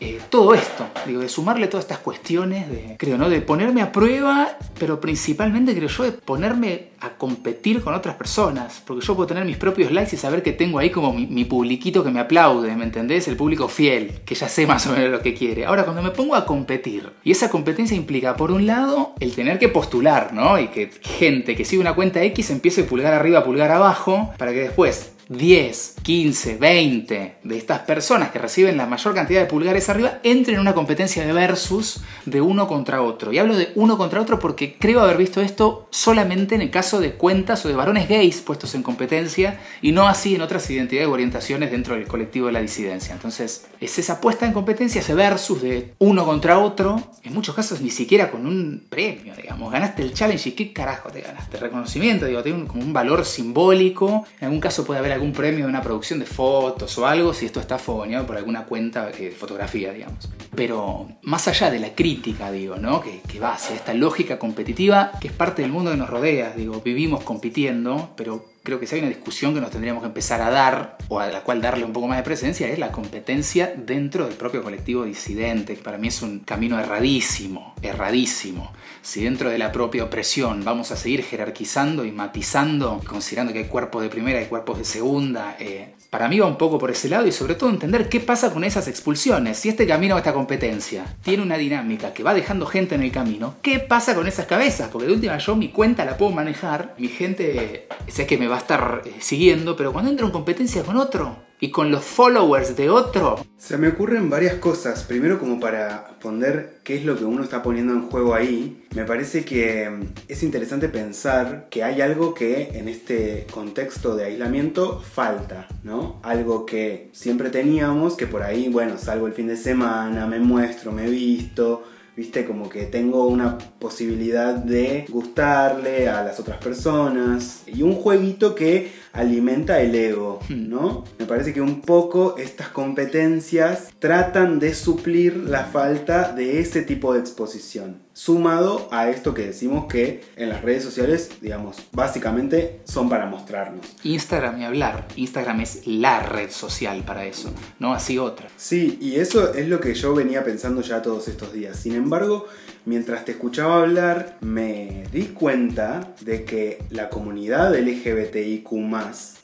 eh, 0.00 0.18
todo 0.30 0.54
esto, 0.54 0.86
digo, 1.06 1.20
de 1.20 1.28
sumarle 1.28 1.66
todas 1.66 1.84
estas 1.84 1.98
cuestiones 1.98 2.70
de, 2.70 2.96
creo, 2.98 3.18
¿no? 3.18 3.28
De 3.28 3.42
ponerme 3.42 3.82
a 3.82 3.92
prueba, 3.92 4.56
pero 4.78 4.98
principalmente 4.98 5.74
creo 5.74 5.88
yo 5.88 6.04
de 6.04 6.12
ponerme 6.12 6.90
a 7.00 7.10
competir 7.10 7.82
con 7.82 7.92
otras 7.94 8.14
personas, 8.14 8.82
porque 8.86 9.04
yo 9.04 9.14
puedo 9.14 9.26
tener 9.26 9.44
mis 9.44 9.58
propios 9.58 9.92
likes 9.92 10.16
y 10.16 10.18
saber 10.18 10.42
que 10.42 10.52
tengo 10.52 10.78
ahí 10.78 10.88
como 10.88 11.12
mi, 11.12 11.26
mi 11.26 11.44
publiquito 11.44 12.02
que 12.02 12.10
me 12.10 12.20
aplaude, 12.20 12.74
¿me 12.76 12.84
entendés? 12.84 13.28
El 13.28 13.36
público 13.36 13.68
fiel, 13.68 14.20
que 14.24 14.34
ya 14.34 14.48
sé 14.48 14.66
más 14.66 14.86
o 14.86 14.92
menos 14.92 15.10
lo 15.10 15.20
que 15.20 15.34
quiere. 15.34 15.66
Ahora, 15.66 15.84
cuando 15.84 16.02
me 16.02 16.10
pongo 16.10 16.34
a 16.34 16.46
competir, 16.46 17.10
y 17.22 17.32
esa 17.32 17.50
competencia 17.50 17.94
implica, 17.94 18.36
por 18.36 18.52
un 18.52 18.66
lado, 18.66 19.14
el 19.20 19.34
tener 19.34 19.58
que 19.58 19.68
postular, 19.68 20.32
¿no? 20.32 20.58
Y 20.58 20.68
que 20.68 20.90
gente 21.02 21.54
que 21.54 21.66
sigue 21.66 21.80
una 21.80 21.94
cuenta 21.94 22.22
X 22.22 22.50
empiece 22.50 22.84
pulgar 22.84 23.12
arriba, 23.12 23.44
pulgar 23.44 23.70
abajo, 23.70 24.30
para 24.38 24.52
que 24.52 24.60
después 24.60 25.12
10, 25.30 25.94
15, 26.02 26.56
20 26.56 27.36
de 27.44 27.56
estas 27.56 27.80
personas 27.80 28.32
que 28.32 28.40
reciben 28.40 28.76
la 28.76 28.86
mayor 28.86 29.14
cantidad 29.14 29.40
de 29.40 29.46
pulgares 29.46 29.88
arriba 29.88 30.18
entren 30.24 30.56
en 30.56 30.60
una 30.60 30.74
competencia 30.74 31.24
de 31.24 31.32
versus 31.32 32.00
de 32.26 32.40
uno 32.40 32.66
contra 32.66 33.00
otro. 33.02 33.32
Y 33.32 33.38
hablo 33.38 33.56
de 33.56 33.70
uno 33.76 33.96
contra 33.96 34.20
otro 34.20 34.40
porque 34.40 34.76
creo 34.76 35.00
haber 35.00 35.16
visto 35.16 35.40
esto 35.40 35.86
solamente 35.90 36.56
en 36.56 36.62
el 36.62 36.70
caso 36.70 36.98
de 36.98 37.12
cuentas 37.12 37.64
o 37.64 37.68
de 37.68 37.76
varones 37.76 38.08
gays 38.08 38.40
puestos 38.40 38.74
en 38.74 38.82
competencia 38.82 39.60
y 39.80 39.92
no 39.92 40.08
así 40.08 40.34
en 40.34 40.42
otras 40.42 40.68
identidades 40.68 41.08
o 41.08 41.12
orientaciones 41.12 41.70
dentro 41.70 41.94
del 41.94 42.08
colectivo 42.08 42.48
de 42.48 42.52
la 42.52 42.60
disidencia. 42.60 43.14
Entonces, 43.14 43.68
es 43.80 43.98
esa 44.00 44.20
puesta 44.20 44.46
en 44.46 44.52
competencia, 44.52 45.00
ese 45.00 45.14
versus 45.14 45.62
de 45.62 45.94
uno 45.98 46.24
contra 46.24 46.58
otro, 46.58 47.00
en 47.22 47.34
muchos 47.34 47.54
casos 47.54 47.80
ni 47.80 47.90
siquiera 47.90 48.32
con 48.32 48.46
un 48.46 48.84
premio, 48.90 49.36
digamos. 49.36 49.70
Ganaste 49.70 50.02
el 50.02 50.12
challenge 50.12 50.48
y 50.48 50.52
qué 50.52 50.72
carajo 50.72 51.10
te 51.10 51.20
ganaste. 51.20 51.56
Reconocimiento, 51.56 52.26
digo, 52.26 52.42
tiene 52.42 52.66
como 52.66 52.82
un 52.82 52.92
valor 52.92 53.24
simbólico. 53.24 54.26
En 54.40 54.46
algún 54.46 54.60
caso 54.60 54.84
puede 54.84 54.98
haber 54.98 55.19
algún 55.20 55.32
premio 55.34 55.66
de 55.66 55.70
una 55.70 55.82
producción 55.82 56.18
de 56.18 56.26
fotos 56.26 56.96
o 56.96 57.06
algo, 57.06 57.34
si 57.34 57.44
esto 57.46 57.60
está 57.60 57.78
fogoneado 57.78 58.26
por 58.26 58.36
alguna 58.36 58.64
cuenta 58.64 59.06
de 59.06 59.30
fotografía, 59.30 59.92
digamos. 59.92 60.30
Pero 60.54 61.08
más 61.22 61.46
allá 61.46 61.70
de 61.70 61.78
la 61.78 61.94
crítica, 61.94 62.50
digo, 62.50 62.76
¿no? 62.76 63.02
Que, 63.02 63.20
que 63.20 63.38
va 63.38 63.52
hacia 63.52 63.76
esta 63.76 63.92
lógica 63.92 64.38
competitiva 64.38 65.12
que 65.20 65.28
es 65.28 65.34
parte 65.34 65.62
del 65.62 65.70
mundo 65.70 65.90
que 65.90 65.98
nos 65.98 66.08
rodea, 66.08 66.52
digo, 66.52 66.80
vivimos 66.82 67.22
compitiendo, 67.22 68.14
pero 68.16 68.49
creo 68.62 68.78
que 68.78 68.86
si 68.86 68.94
hay 68.94 69.00
una 69.00 69.08
discusión 69.08 69.54
que 69.54 69.60
nos 69.60 69.70
tendríamos 69.70 70.02
que 70.02 70.08
empezar 70.08 70.40
a 70.42 70.50
dar, 70.50 70.98
o 71.08 71.20
a 71.20 71.28
la 71.28 71.42
cual 71.42 71.62
darle 71.62 71.84
un 71.84 71.92
poco 71.92 72.06
más 72.06 72.18
de 72.18 72.22
presencia, 72.22 72.68
es 72.68 72.78
la 72.78 72.92
competencia 72.92 73.72
dentro 73.76 74.26
del 74.26 74.34
propio 74.34 74.62
colectivo 74.62 75.04
disidente, 75.04 75.76
que 75.76 75.82
para 75.82 75.98
mí 75.98 76.08
es 76.08 76.22
un 76.22 76.40
camino 76.40 76.78
erradísimo, 76.78 77.74
erradísimo. 77.82 78.72
Si 79.02 79.24
dentro 79.24 79.48
de 79.48 79.58
la 79.58 79.72
propia 79.72 80.04
opresión 80.04 80.62
vamos 80.64 80.90
a 80.90 80.96
seguir 80.96 81.24
jerarquizando 81.24 82.04
y 82.04 82.12
matizando, 82.12 83.00
considerando 83.06 83.52
que 83.52 83.60
hay 83.60 83.64
cuerpos 83.64 84.02
de 84.02 84.10
primera 84.10 84.42
y 84.42 84.46
cuerpos 84.46 84.78
de 84.78 84.84
segunda, 84.84 85.56
eh, 85.58 85.94
para 86.10 86.28
mí 86.28 86.38
va 86.40 86.46
un 86.46 86.58
poco 86.58 86.78
por 86.78 86.90
ese 86.90 87.08
lado 87.08 87.26
y 87.26 87.32
sobre 87.32 87.54
todo 87.54 87.70
entender 87.70 88.08
qué 88.08 88.20
pasa 88.20 88.52
con 88.52 88.64
esas 88.64 88.88
expulsiones. 88.88 89.58
Si 89.58 89.68
este 89.68 89.86
camino, 89.86 90.18
esta 90.18 90.34
competencia, 90.34 91.04
tiene 91.22 91.42
una 91.42 91.56
dinámica 91.56 92.12
que 92.12 92.22
va 92.22 92.34
dejando 92.34 92.66
gente 92.66 92.96
en 92.96 93.02
el 93.02 93.12
camino, 93.12 93.54
¿qué 93.62 93.78
pasa 93.78 94.14
con 94.14 94.26
esas 94.26 94.46
cabezas? 94.46 94.88
Porque 94.90 95.06
de 95.06 95.14
última 95.14 95.38
yo 95.38 95.56
mi 95.56 95.68
cuenta 95.68 96.04
la 96.04 96.16
puedo 96.16 96.32
manejar, 96.32 96.94
mi 96.98 97.08
gente 97.08 97.86
sé 98.08 98.26
que 98.26 98.36
me 98.36 98.48
va 98.50 98.56
a 98.56 98.60
estar 98.60 99.02
eh, 99.06 99.14
siguiendo, 99.20 99.76
pero 99.76 99.92
cuando 99.92 100.10
entro 100.10 100.26
en 100.26 100.32
competencia 100.32 100.82
con 100.82 100.96
otro, 100.96 101.36
y 101.60 101.70
con 101.70 101.90
los 101.90 102.04
followers 102.04 102.74
de 102.74 102.88
otro. 102.88 103.44
Se 103.58 103.76
me 103.76 103.88
ocurren 103.88 104.30
varias 104.30 104.54
cosas. 104.54 105.04
Primero 105.04 105.38
como 105.38 105.60
para 105.60 106.18
poner 106.20 106.80
qué 106.82 106.96
es 106.96 107.04
lo 107.04 107.16
que 107.16 107.24
uno 107.24 107.44
está 107.44 107.62
poniendo 107.62 107.92
en 107.92 108.08
juego 108.08 108.34
ahí. 108.34 108.86
Me 108.94 109.04
parece 109.04 109.44
que 109.44 109.88
mm, 109.90 110.02
es 110.28 110.42
interesante 110.42 110.88
pensar 110.88 111.68
que 111.70 111.84
hay 111.84 112.00
algo 112.00 112.32
que 112.32 112.70
en 112.78 112.88
este 112.88 113.46
contexto 113.52 114.16
de 114.16 114.24
aislamiento 114.24 115.00
falta, 115.00 115.68
¿no? 115.84 116.18
Algo 116.22 116.64
que 116.64 117.10
siempre 117.12 117.50
teníamos, 117.50 118.16
que 118.16 118.26
por 118.26 118.42
ahí, 118.42 118.68
bueno, 118.68 118.96
salgo 118.96 119.26
el 119.26 119.34
fin 119.34 119.48
de 119.48 119.58
semana, 119.58 120.26
me 120.26 120.38
muestro, 120.38 120.92
me 120.92 121.08
visto 121.08 121.84
viste, 122.20 122.44
como 122.44 122.68
que 122.68 122.84
tengo 122.84 123.26
una 123.26 123.56
posibilidad 123.80 124.54
de 124.54 125.06
gustarle 125.08 126.08
a 126.08 126.22
las 126.22 126.38
otras 126.38 126.58
personas 126.58 127.62
y 127.66 127.82
un 127.82 127.94
jueguito 127.94 128.54
que 128.54 128.92
alimenta 129.12 129.80
el 129.80 129.94
ego, 129.94 130.38
hmm. 130.48 130.68
¿no? 130.68 131.04
Me 131.18 131.26
parece 131.26 131.52
que 131.52 131.60
un 131.60 131.80
poco 131.80 132.36
estas 132.36 132.68
competencias 132.68 133.88
tratan 133.98 134.60
de 134.60 134.74
suplir 134.74 135.36
la 135.36 135.64
falta 135.64 136.32
de 136.32 136.60
ese 136.60 136.82
tipo 136.82 137.14
de 137.14 137.20
exposición. 137.20 137.98
Sumado 138.12 138.88
a 138.92 139.08
esto 139.08 139.32
que 139.32 139.46
decimos 139.46 139.86
que 139.86 140.22
en 140.36 140.50
las 140.50 140.62
redes 140.62 140.84
sociales, 140.84 141.30
digamos, 141.40 141.78
básicamente 141.92 142.80
son 142.84 143.08
para 143.08 143.26
mostrarnos. 143.26 143.86
Instagram 144.02 144.60
y 144.60 144.64
hablar. 144.64 145.08
Instagram 145.16 145.60
es 145.60 145.86
la 145.86 146.20
red 146.20 146.50
social 146.50 147.02
para 147.02 147.24
eso, 147.24 147.50
no 147.78 147.94
así 147.94 148.18
otra. 148.18 148.48
Sí, 148.56 148.98
y 149.00 149.16
eso 149.16 149.54
es 149.54 149.68
lo 149.68 149.80
que 149.80 149.94
yo 149.94 150.14
venía 150.14 150.44
pensando 150.44 150.82
ya 150.82 151.00
todos 151.00 151.28
estos 151.28 151.52
días. 151.52 151.78
Sin 151.78 151.94
embargo, 151.94 152.46
mientras 152.84 153.24
te 153.24 153.32
escuchaba 153.32 153.82
hablar, 153.82 154.38
me 154.40 155.04
di 155.12 155.26
cuenta 155.26 156.14
de 156.20 156.44
que 156.44 156.82
la 156.90 157.08
comunidad 157.08 157.74
LGBTIQ 157.76 158.70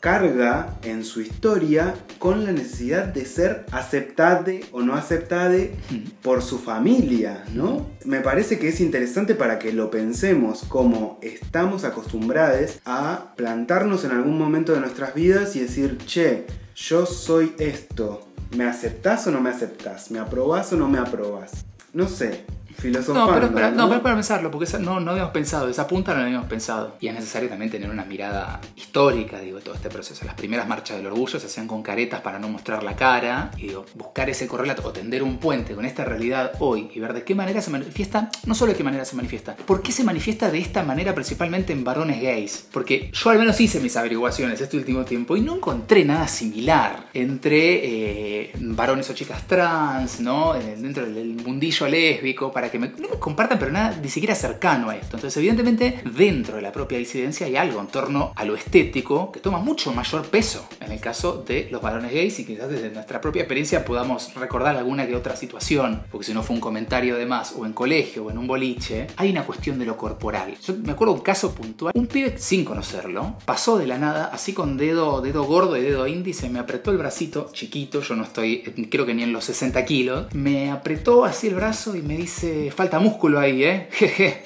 carga 0.01 0.79
en 0.83 1.05
su 1.05 1.21
historia 1.21 1.95
con 2.19 2.45
la 2.45 2.53
necesidad 2.53 3.07
de 3.07 3.25
ser 3.25 3.67
aceptade 3.73 4.65
o 4.73 4.83
no 4.83 4.95
aceptade 4.95 5.75
por 6.23 6.43
su 6.43 6.59
familia, 6.59 7.45
¿no? 7.53 7.91
Me 8.05 8.21
parece 8.21 8.59
que 8.59 8.69
es 8.69 8.81
interesante 8.81 9.35
para 9.35 9.59
que 9.59 9.73
lo 9.73 9.91
pensemos 9.91 10.65
como 10.69 11.19
estamos 11.23 11.85
acostumbrados 11.85 12.79
a 12.85 13.35
plantarnos 13.37 14.05
en 14.05 14.13
algún 14.13 14.39
momento 14.39 14.73
de 14.73 14.81
nuestras 14.81 15.15
vidas 15.15 15.57
y 15.57 15.61
decir, 15.61 15.99
che, 16.07 16.47
yo 16.75 17.07
soy 17.07 17.55
esto, 17.59 18.27
¿me 18.57 18.65
aceptás 18.65 19.27
o 19.27 19.31
no 19.31 19.41
me 19.41 19.51
aceptás? 19.51 20.11
¿Me 20.11 20.19
aprobás 20.19 20.73
o 20.73 20.77
no 20.77 20.89
me 20.89 20.99
aprobás? 20.99 21.65
No 21.93 22.09
sé, 22.09 22.45
no, 22.85 23.33
pero, 23.33 23.51
para, 23.53 23.71
¿no? 23.71 23.89
para 24.03 24.15
pensarlo, 24.15 24.51
porque 24.51 24.67
no, 24.79 25.01
no 25.01 25.13
habíamos 25.13 25.33
pensado, 25.33 25.69
esa 25.69 25.87
punta 25.87 26.13
no 26.13 26.21
la 26.21 26.27
habíamos 26.27 26.49
pensado. 26.49 26.97
Y 27.01 27.09
es 27.09 27.15
necesario 27.15 27.49
también 27.49 27.71
tener 27.71 27.91
una 27.91 28.05
mirada 28.05 28.61
histórica, 28.77 29.41
digo, 29.41 29.59
de 29.59 29.65
todo 29.65 29.75
este 29.75 29.89
proceso. 29.89 30.25
Las 30.25 30.35
primeras 30.35 30.69
marchas 30.69 30.97
del 30.97 31.07
orgullo 31.07 31.41
se 31.41 31.47
hacían 31.47 31.67
con 31.67 31.83
caretas 31.83 32.21
para 32.21 32.39
no 32.39 32.49
mostrar 32.49 32.83
la 32.83 32.95
cara. 32.95 33.51
Y 33.57 33.69
digo, 33.69 33.87
buscar 33.95 34.29
ese 34.29 34.47
correlato 34.47 34.83
o 34.87 34.93
tender 34.93 35.23
un 35.23 35.39
puente 35.39 35.75
con 35.75 35.85
esta 35.85 36.05
realidad 36.05 36.53
hoy 36.59 36.91
y 36.95 37.01
ver 37.01 37.13
de 37.13 37.25
qué 37.25 37.35
manera 37.35 37.61
se 37.61 37.71
manifiesta, 37.71 38.31
no 38.45 38.55
solo 38.55 38.73
de 38.73 38.79
qué 38.79 38.85
manera 38.85 39.05
se 39.05 39.17
manifiesta, 39.17 39.57
por 39.57 39.83
qué 39.83 39.93
se 39.93 40.05
manifiesta 40.05 40.51
de 40.51 40.59
esta 40.59 40.83
manera 40.83 41.15
principalmente 41.15 41.73
en 41.73 41.85
varones 41.85 42.21
gays. 42.21 42.67
Porque 42.73 43.11
yo 43.13 43.31
al 43.31 43.39
menos 43.39 43.61
hice 43.61 43.81
mis 43.81 43.97
averiguaciones 43.97 44.61
este 44.61 44.77
último 44.77 45.05
tiempo 45.05 45.37
y 45.37 45.41
no 45.41 45.57
encontré 45.57 46.05
nada 46.05 46.29
similar 46.29 47.09
entre 47.15 48.45
eh, 48.45 48.53
varones 48.61 49.09
o 49.11 49.15
chicas 49.15 49.47
trans, 49.47 50.21
¿no? 50.21 50.55
Dentro 50.55 51.07
del 51.07 51.35
mundillo 51.35 51.89
lésbico, 51.89 52.53
para 52.53 52.66
que 52.71 52.79
me, 52.79 52.93
compartan, 53.19 53.59
pero 53.59 53.71
nada 53.71 53.99
ni 54.03 54.09
siquiera 54.09 54.35
cercano 54.35 54.91
a 54.91 54.97
esto. 54.97 55.17
Entonces, 55.17 55.37
evidentemente, 55.39 56.01
dentro 56.05 56.57
de 56.57 56.63
la 56.63 56.73
propia 56.73 56.99
disidencia 56.99 57.47
hay 57.47 57.57
algo 57.57 57.81
en 57.81 57.89
torno 57.89 58.33
a 58.35 58.45
lo 58.45 58.55
estético 58.55 59.33
que 59.33 59.41
toma 59.41 59.59
mucho 59.59 59.93
mayor 59.93 60.27
peso 60.27 60.67
en 60.81 60.93
el 60.93 61.01
caso 61.01 61.45
de 61.47 61.69
los 61.71 61.83
varones 61.83 62.13
gays 62.13 62.39
y 62.39 62.45
quizás 62.45 62.69
desde 62.69 62.91
nuestra 62.91 63.21
propia 63.21 63.43
experiencia 63.43 63.85
podamos 63.85 64.35
recordar 64.35 64.77
alguna 64.77 65.07
que 65.07 65.17
otra 65.17 65.37
situación, 65.37 66.03
porque 66.11 66.27
si 66.27 66.35
no 66.35 66.43
fue 66.43 66.55
un 66.55 66.61
comentario 66.61 67.17
de 67.17 67.27
más, 67.27 67.55
o 67.57 67.67
en 67.67 67.73
colegio, 67.73 68.25
o 68.25 68.31
en 68.31 68.39
un 68.39 68.47
boliche, 68.47 69.07
hay 69.17 69.31
una 69.31 69.45
cuestión 69.45 69.79
de 69.79 69.87
lo 69.87 69.97
corporal. 69.97 70.57
Yo 70.63 70.75
me 70.75 70.93
acuerdo 70.93 71.15
un 71.15 71.21
caso 71.21 71.55
puntual, 71.55 71.93
un 71.95 72.07
pibe 72.07 72.39
sin 72.39 72.65
conocerlo, 72.65 73.37
pasó 73.45 73.79
de 73.79 73.87
la 73.87 73.99
nada, 73.99 74.31
así 74.33 74.53
con 74.53 74.77
dedo, 74.77 75.21
dedo 75.21 75.45
gordo 75.45 75.77
y 75.77 75.83
dedo 75.83 76.07
índice, 76.07 76.49
me 76.49 76.59
apretó 76.59 76.91
el 76.91 76.99
bracito, 76.99 77.51
chiquito, 77.53 78.01
yo 78.01 78.17
no 78.17 78.25
estoy, 78.25 78.63
creo 78.91 79.07
que 79.07 79.15
ni 79.15 79.23
en 79.23 79.33
los 79.33 79.45
60 79.45 79.85
kilos, 79.85 80.35
me 80.35 80.71
apretó 80.71 81.25
así 81.25 81.49
el 81.49 81.55
brazo 81.55 81.97
y 81.97 82.03
me 82.03 82.17
dice, 82.17 82.56
falta 82.75 82.99
músculo 82.99 83.39
ahí, 83.39 83.65
¿eh? 83.65 83.89
Jeje. 83.93 84.45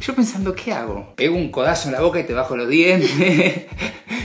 Yo 0.00 0.14
pensando, 0.14 0.54
¿qué 0.54 0.72
hago? 0.72 1.12
Pego 1.16 1.36
un 1.36 1.50
codazo 1.50 1.88
en 1.88 1.94
la 1.94 2.00
boca 2.00 2.20
y 2.20 2.24
te 2.24 2.32
bajo 2.32 2.56
los 2.56 2.68
dientes. 2.68 3.10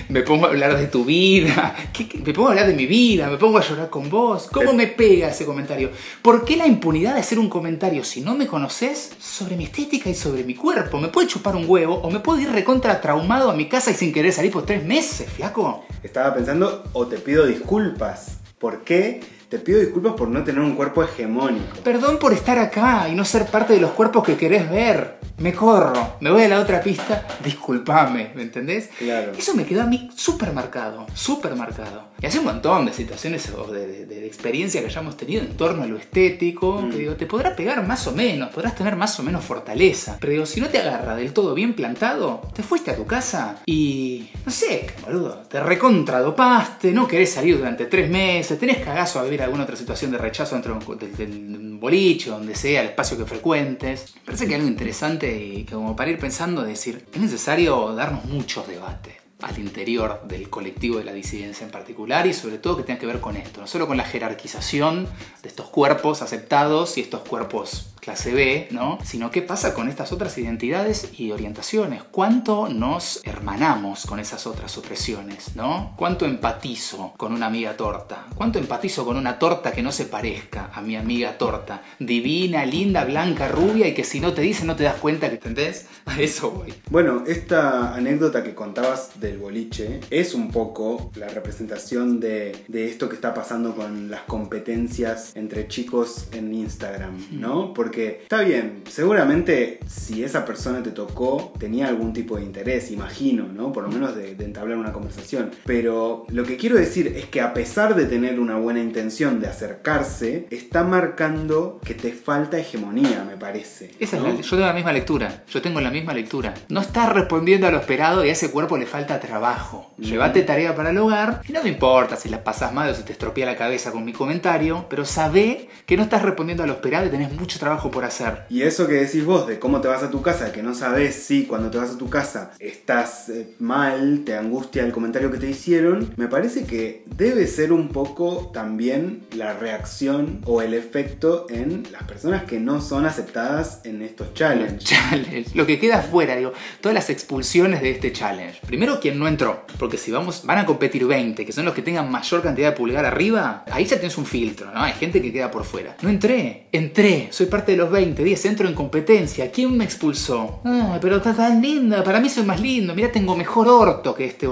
me 0.10 0.22
pongo 0.22 0.46
a 0.46 0.50
hablar 0.50 0.78
de 0.78 0.88
tu 0.88 1.04
vida. 1.04 1.76
Me 2.24 2.34
pongo 2.34 2.50
a 2.50 2.52
hablar 2.52 2.68
de 2.68 2.74
mi 2.76 2.86
vida. 2.86 3.30
Me 3.30 3.38
pongo 3.38 3.58
a 3.58 3.62
llorar 3.62 3.90
con 3.90 4.10
vos. 4.10 4.48
¿Cómo 4.52 4.72
me 4.74 4.88
pega 4.88 5.30
ese 5.30 5.46
comentario? 5.46 5.90
¿Por 6.22 6.46
qué 6.46 6.56
la 6.56 6.68
impunidad 6.68 7.16
de 7.16 7.22
hacer 7.22 7.40
un 7.40 7.50
comentario 7.50 8.04
si 8.04 8.22
no 8.22 8.36
me 8.36 8.48
conoces 8.48 9.12
sobre 9.20 9.58
mi 9.58 9.66
estética 9.66 10.10
y 10.10 10.16
sobre 10.16 10.44
mi 10.44 10.54
cuerpo? 10.54 11.00
Me 11.00 11.08
puede 11.08 11.28
chupar 11.28 11.56
un 11.56 11.66
huevo 11.68 11.96
o 11.96 12.12
me 12.12 12.20
puedo 12.20 12.40
ir 12.40 12.52
recontra 12.52 13.02
traumado 13.02 13.50
a 13.50 13.56
mi 13.56 13.68
casa 13.68 13.92
y 13.92 13.96
sin 13.96 14.14
querer 14.14 14.32
salir 14.32 14.52
por 14.52 14.66
tres 14.66 14.86
meses, 14.86 15.28
flaco. 15.30 15.86
Estaba 16.04 16.34
pensando, 16.34 16.84
o 16.94 17.08
te 17.08 17.18
pido 17.18 17.46
disculpas. 17.48 18.40
¿Por 18.60 18.84
qué? 18.84 19.22
Te 19.54 19.60
pido 19.60 19.80
disculpas 19.80 20.14
por 20.14 20.30
no 20.30 20.44
tener 20.44 20.62
un 20.62 20.74
cuerpo 20.74 21.04
hegemónico. 21.04 21.78
Perdón 21.84 22.18
por 22.18 22.34
estar 22.34 22.58
acá 22.58 23.08
y 23.08 23.14
no 23.14 23.24
ser 23.24 23.46
parte 23.46 23.74
de 23.74 23.80
los 23.80 23.92
cuerpos 23.92 24.24
que 24.24 24.36
querés 24.36 24.68
ver. 24.68 25.20
Me 25.38 25.54
corro, 25.54 26.16
me 26.22 26.32
voy 26.32 26.42
a 26.42 26.48
la 26.48 26.60
otra 26.60 26.82
pista, 26.82 27.28
disculpame, 27.44 28.32
¿me 28.34 28.42
entendés? 28.42 28.90
Claro. 28.98 29.34
Eso 29.38 29.54
me 29.54 29.64
quedó 29.64 29.84
a 29.84 29.86
mí 29.86 30.10
súper 30.16 30.54
marcado, 30.54 31.06
súper 31.14 31.56
marcado. 31.56 32.13
Y 32.24 32.26
hace 32.26 32.40
un 32.40 32.46
montón 32.46 32.86
de 32.86 32.94
situaciones 32.94 33.50
o 33.50 33.70
de, 33.70 34.26
experiencia 34.26 34.80
que 34.80 34.88
hayamos 34.88 35.18
tenido 35.18 35.42
en 35.42 35.58
torno 35.58 35.84
a 35.84 35.86
lo 35.86 35.98
estético, 35.98 36.82
mm. 36.82 36.90
que 36.90 36.98
digo, 36.98 37.16
te 37.18 37.26
podrá 37.26 37.54
pegar 37.54 37.86
más 37.86 38.08
o 38.08 38.14
menos, 38.14 38.50
podrás 38.50 38.76
tener 38.76 38.96
más 38.96 39.20
o 39.20 39.24
menos 39.24 39.44
fortaleza. 39.44 40.18
Pero 40.22 40.32
digo, 40.32 40.46
si 40.46 40.62
no 40.62 40.70
te 40.70 40.78
agarra 40.78 41.18
del 41.18 41.34
todo 41.34 41.54
bien 41.54 41.74
plantado, 41.74 42.40
te 42.56 42.64
fuiste 42.64 42.92
a 42.92 42.96
tu 42.96 43.06
casa 43.06 43.62
y, 43.66 44.30
no 44.46 44.52
sé, 44.54 44.88
boludo, 45.04 45.44
te 45.50 45.60
recontradopaste, 45.60 46.94
no 46.94 47.10
querés 47.10 47.34
salir 47.34 47.58
durante 47.58 47.88
tres 47.88 48.10
meses, 48.10 48.58
tenés 48.58 48.78
cagazo 48.78 49.20
a 49.20 49.24
vivir 49.24 49.42
alguna 49.42 49.64
otra 49.64 49.76
situación 49.76 50.10
de 50.10 50.18
rechazo 50.18 50.56
dentro 50.56 50.80
del, 50.96 51.18
del 51.18 51.78
boliche, 51.78 52.30
donde 52.30 52.56
sea, 52.56 52.84
el 52.84 52.88
espacio 52.88 53.18
que 53.18 53.26
frecuentes. 53.26 54.16
Parece 54.24 54.48
que 54.48 54.54
hay 54.54 54.62
algo 54.62 54.72
interesante 54.72 55.30
y 55.30 55.66
que 55.66 55.74
como 55.74 55.94
para 55.94 56.10
ir 56.10 56.20
pensando, 56.20 56.64
decir, 56.64 57.06
es 57.14 57.20
necesario 57.20 57.94
darnos 57.94 58.24
muchos 58.24 58.66
debates 58.66 59.23
al 59.44 59.60
interior 59.60 60.22
del 60.28 60.50
colectivo 60.50 60.98
de 60.98 61.04
la 61.04 61.14
disidencia 61.14 61.66
en 61.66 61.72
particular 61.72 62.26
y 62.28 62.34
sobre 62.34 62.58
todo 62.58 62.78
que 62.78 62.84
tenga 62.84 63.00
que 63.00 63.06
ver 63.06 63.20
con 63.20 63.38
esto, 63.38 63.62
no 63.62 63.68
solo 63.68 63.88
con 63.88 63.98
la 63.98 64.06
jerarquización 64.06 65.08
de 65.42 65.50
estos 65.50 65.70
cuerpos 65.70 66.22
aceptados 66.22 66.98
y 66.98 67.02
estos 67.02 67.22
cuerpos 67.22 67.93
clase 68.04 68.34
B, 68.34 68.68
¿no? 68.72 68.98
Sino 69.04 69.32
qué 69.32 69.42
pasa 69.42 69.74
con 69.74 69.88
estas 69.88 70.12
otras 70.12 70.38
identidades 70.38 71.10
y 71.18 71.32
orientaciones. 71.32 72.04
¿Cuánto 72.04 72.68
nos 72.68 73.22
hermanamos 73.24 74.06
con 74.06 74.20
esas 74.20 74.46
otras 74.46 74.78
opresiones, 74.78 75.56
¿no? 75.56 75.94
¿Cuánto 75.96 76.26
empatizo 76.26 77.14
con 77.16 77.32
una 77.32 77.46
amiga 77.46 77.78
torta? 77.78 78.26
¿Cuánto 78.36 78.60
empatizo 78.60 79.06
con 79.06 79.16
una 79.16 79.40
torta 79.40 79.72
que 79.72 79.82
no 79.82 79.94
se 79.94 80.06
parezca 80.06 80.70
a 80.74 80.82
mi 80.82 80.98
amiga 80.98 81.38
torta? 81.38 81.82
Divina, 81.98 82.66
linda, 82.66 83.06
blanca, 83.06 83.48
rubia 83.48 83.88
y 83.88 83.94
que 83.94 84.04
si 84.04 84.20
no 84.20 84.34
te 84.34 84.42
dice 84.42 84.66
no 84.66 84.76
te 84.76 84.84
das 84.84 84.96
cuenta 84.96 85.30
que 85.30 85.36
entendés. 85.36 85.88
A 86.06 86.20
eso 86.20 86.52
voy. 86.52 86.74
Bueno, 86.90 87.24
esta 87.26 87.96
anécdota 87.96 88.44
que 88.44 88.54
contabas 88.54 89.22
del 89.22 89.38
boliche 89.38 90.02
es 90.10 90.34
un 90.34 90.52
poco 90.52 91.12
la 91.16 91.30
representación 91.30 92.20
de, 92.20 92.66
de 92.68 92.86
esto 92.86 93.08
que 93.08 93.16
está 93.16 93.34
pasando 93.34 93.74
con 93.74 94.12
las 94.12 94.24
competencias 94.24 95.34
entre 95.36 95.70
chicos 95.70 96.28
en 96.34 96.54
Instagram, 96.54 97.40
¿no? 97.40 97.74
Porque 97.74 97.93
porque 97.94 98.22
está 98.24 98.42
bien, 98.42 98.82
seguramente 98.90 99.78
si 99.86 100.24
esa 100.24 100.46
persona 100.46 100.82
te 100.82 100.90
tocó 100.90 101.54
tenía 101.60 101.88
algún 101.88 102.12
tipo 102.12 102.38
de 102.38 102.42
interés, 102.42 102.90
imagino, 102.90 103.48
¿no? 103.48 103.72
Por 103.72 103.84
lo 103.84 103.90
menos 103.92 104.16
de, 104.16 104.32
entablar 104.32 104.80
una 104.80 104.92
conversación. 104.92 105.52
Pero 105.64 106.26
lo 106.30 106.44
que 106.44 106.58
quiero 106.58 106.76
decir 106.76 107.06
es 107.16 107.26
que 107.26 107.40
a 107.40 107.54
pesar 107.54 107.94
de 107.94 108.06
tener 108.06 108.40
una 108.40 108.58
buena 108.58 108.80
intención 108.80 109.40
de 109.40 109.48
acercarse, 109.48 110.48
está 110.50 110.84
marcando 110.84 111.80
que 111.86 111.94
te 111.94 112.14
falta 112.14 112.58
hegemonía, 112.58 113.26
me 113.30 113.38
parece. 113.38 113.92
Esa 114.00 114.18
es 114.18 114.44
yo 114.44 114.56
tengo 114.56 114.66
la 114.66 114.74
misma 114.74 114.92
lectura, 114.92 115.44
yo 115.48 115.62
tengo 115.62 115.80
la 115.80 115.92
misma 115.92 116.16
lectura. 116.16 116.56
No 116.70 116.82
estás 116.82 117.14
respondiendo 117.14 117.68
a 117.68 117.72
lo 117.72 117.78
esperado 117.78 118.26
y 118.26 118.30
a 118.30 118.32
ese 118.32 118.50
cuerpo 118.50 118.76
le 118.76 118.88
falta 118.88 119.20
trabajo. 119.20 119.92
Llévate 120.00 120.42
tarea 120.42 120.76
para 120.76 120.90
el 120.90 120.98
hogar 120.98 121.42
y 121.48 121.52
no 121.52 121.62
me 121.62 121.70
importa 121.70 122.16
si 122.16 122.28
la 122.28 122.44
pasas 122.44 122.74
mal 122.74 122.90
o 122.90 122.96
si 122.96 123.04
te 123.04 123.12
estropea 123.12 123.46
la 123.46 123.56
cabeza 123.56 123.92
con 123.92 124.04
mi 124.04 124.14
comentario, 124.14 124.88
pero 124.90 125.06
sabe 125.06 125.70
que 125.86 125.96
no 125.96 126.02
estás 126.02 126.24
respondiendo 126.24 126.64
a 126.64 126.68
lo 126.68 126.74
esperado 126.74 127.06
y 127.06 127.10
tenés 127.10 127.32
mucho 127.32 127.60
trabajo 127.60 127.83
por 127.92 128.06
hacer. 128.06 128.46
Y 128.50 128.64
eso 128.64 128.88
que 128.88 128.96
decís 128.96 129.26
vos 129.26 129.48
de 129.48 129.60
cómo 129.60 129.82
te 129.82 129.88
vas 129.88 130.04
a 130.04 130.12
tu 130.12 130.22
casa, 130.22 130.52
que 130.52 130.64
no 130.64 130.74
sabes 130.74 131.16
si 131.16 131.46
cuando 131.46 131.70
te 131.70 131.78
vas 131.78 131.92
a 131.92 131.98
tu 131.98 132.10
casa 132.10 132.52
estás 132.60 133.30
eh, 133.30 133.48
mal, 133.60 134.24
te 134.26 134.36
angustia 134.36 134.84
el 134.84 134.92
comentario 134.92 135.32
que 135.32 135.38
te 135.38 135.50
hicieron, 135.50 136.14
me 136.18 136.28
parece 136.28 136.66
que 136.66 137.04
debe 137.16 137.48
ser 137.48 137.72
un 137.72 137.90
poco 137.90 138.52
también 138.54 139.24
la 139.36 139.54
reacción 139.54 140.42
o 140.46 140.62
el 140.62 140.74
efecto 140.74 141.48
en 141.50 141.84
las 141.92 142.04
personas 142.04 142.44
que 142.44 142.60
no 142.60 142.82
son 142.82 143.06
aceptadas 143.06 143.82
en 143.84 144.02
estos 144.02 144.34
challenges. 144.34 144.84
Challenge, 144.94 145.46
lo 145.54 145.66
que 145.66 145.80
queda 145.80 146.00
afuera, 146.00 146.36
digo, 146.36 146.54
todas 146.82 146.94
las 146.94 147.10
expulsiones 147.10 147.82
de 147.82 147.92
este 147.92 148.12
challenge. 148.12 148.60
Primero, 148.66 149.00
quien 149.00 149.20
no 149.20 149.28
entró, 149.28 149.66
porque 149.80 149.98
si 149.98 150.12
vamos, 150.12 150.46
van 150.46 150.60
a 150.60 150.66
competir 150.66 151.06
20, 151.06 151.46
que 151.46 151.52
son 151.52 151.66
los 151.66 151.74
que 151.74 151.82
tengan 151.82 152.12
mayor 152.12 152.42
cantidad 152.42 152.72
de 152.72 152.78
pulgar 152.78 153.06
arriba, 153.06 153.64
ahí 153.72 153.86
ya 153.86 153.98
tienes 153.98 154.18
un 154.18 154.26
filtro, 154.26 154.72
¿no? 154.72 154.82
Hay 154.82 154.94
gente 154.94 155.22
que 155.22 155.32
queda 155.32 155.52
por 155.52 155.64
fuera. 155.64 155.96
No 156.02 156.10
entré, 156.10 156.68
entré, 156.72 157.28
soy 157.32 157.48
parte 157.48 157.73
los 157.76 157.92
20, 157.92 158.24
10, 158.24 158.46
entro 158.46 158.68
en 158.68 158.74
competencia. 158.74 159.52
¿Quién 159.52 159.76
me 159.78 159.84
expulsó? 159.84 160.62
Ay, 160.64 161.00
pero 161.02 161.18
está 161.18 161.34
tan 161.34 161.62
linda, 161.62 162.04
para 162.04 162.20
mí 162.20 162.30
soy 162.30 162.44
más 162.44 162.60
lindo. 162.60 162.94
Mira, 162.96 163.12
tengo 163.12 163.36
mejor 163.36 163.68
orto 163.68 164.14
que 164.14 164.26
este. 164.26 164.48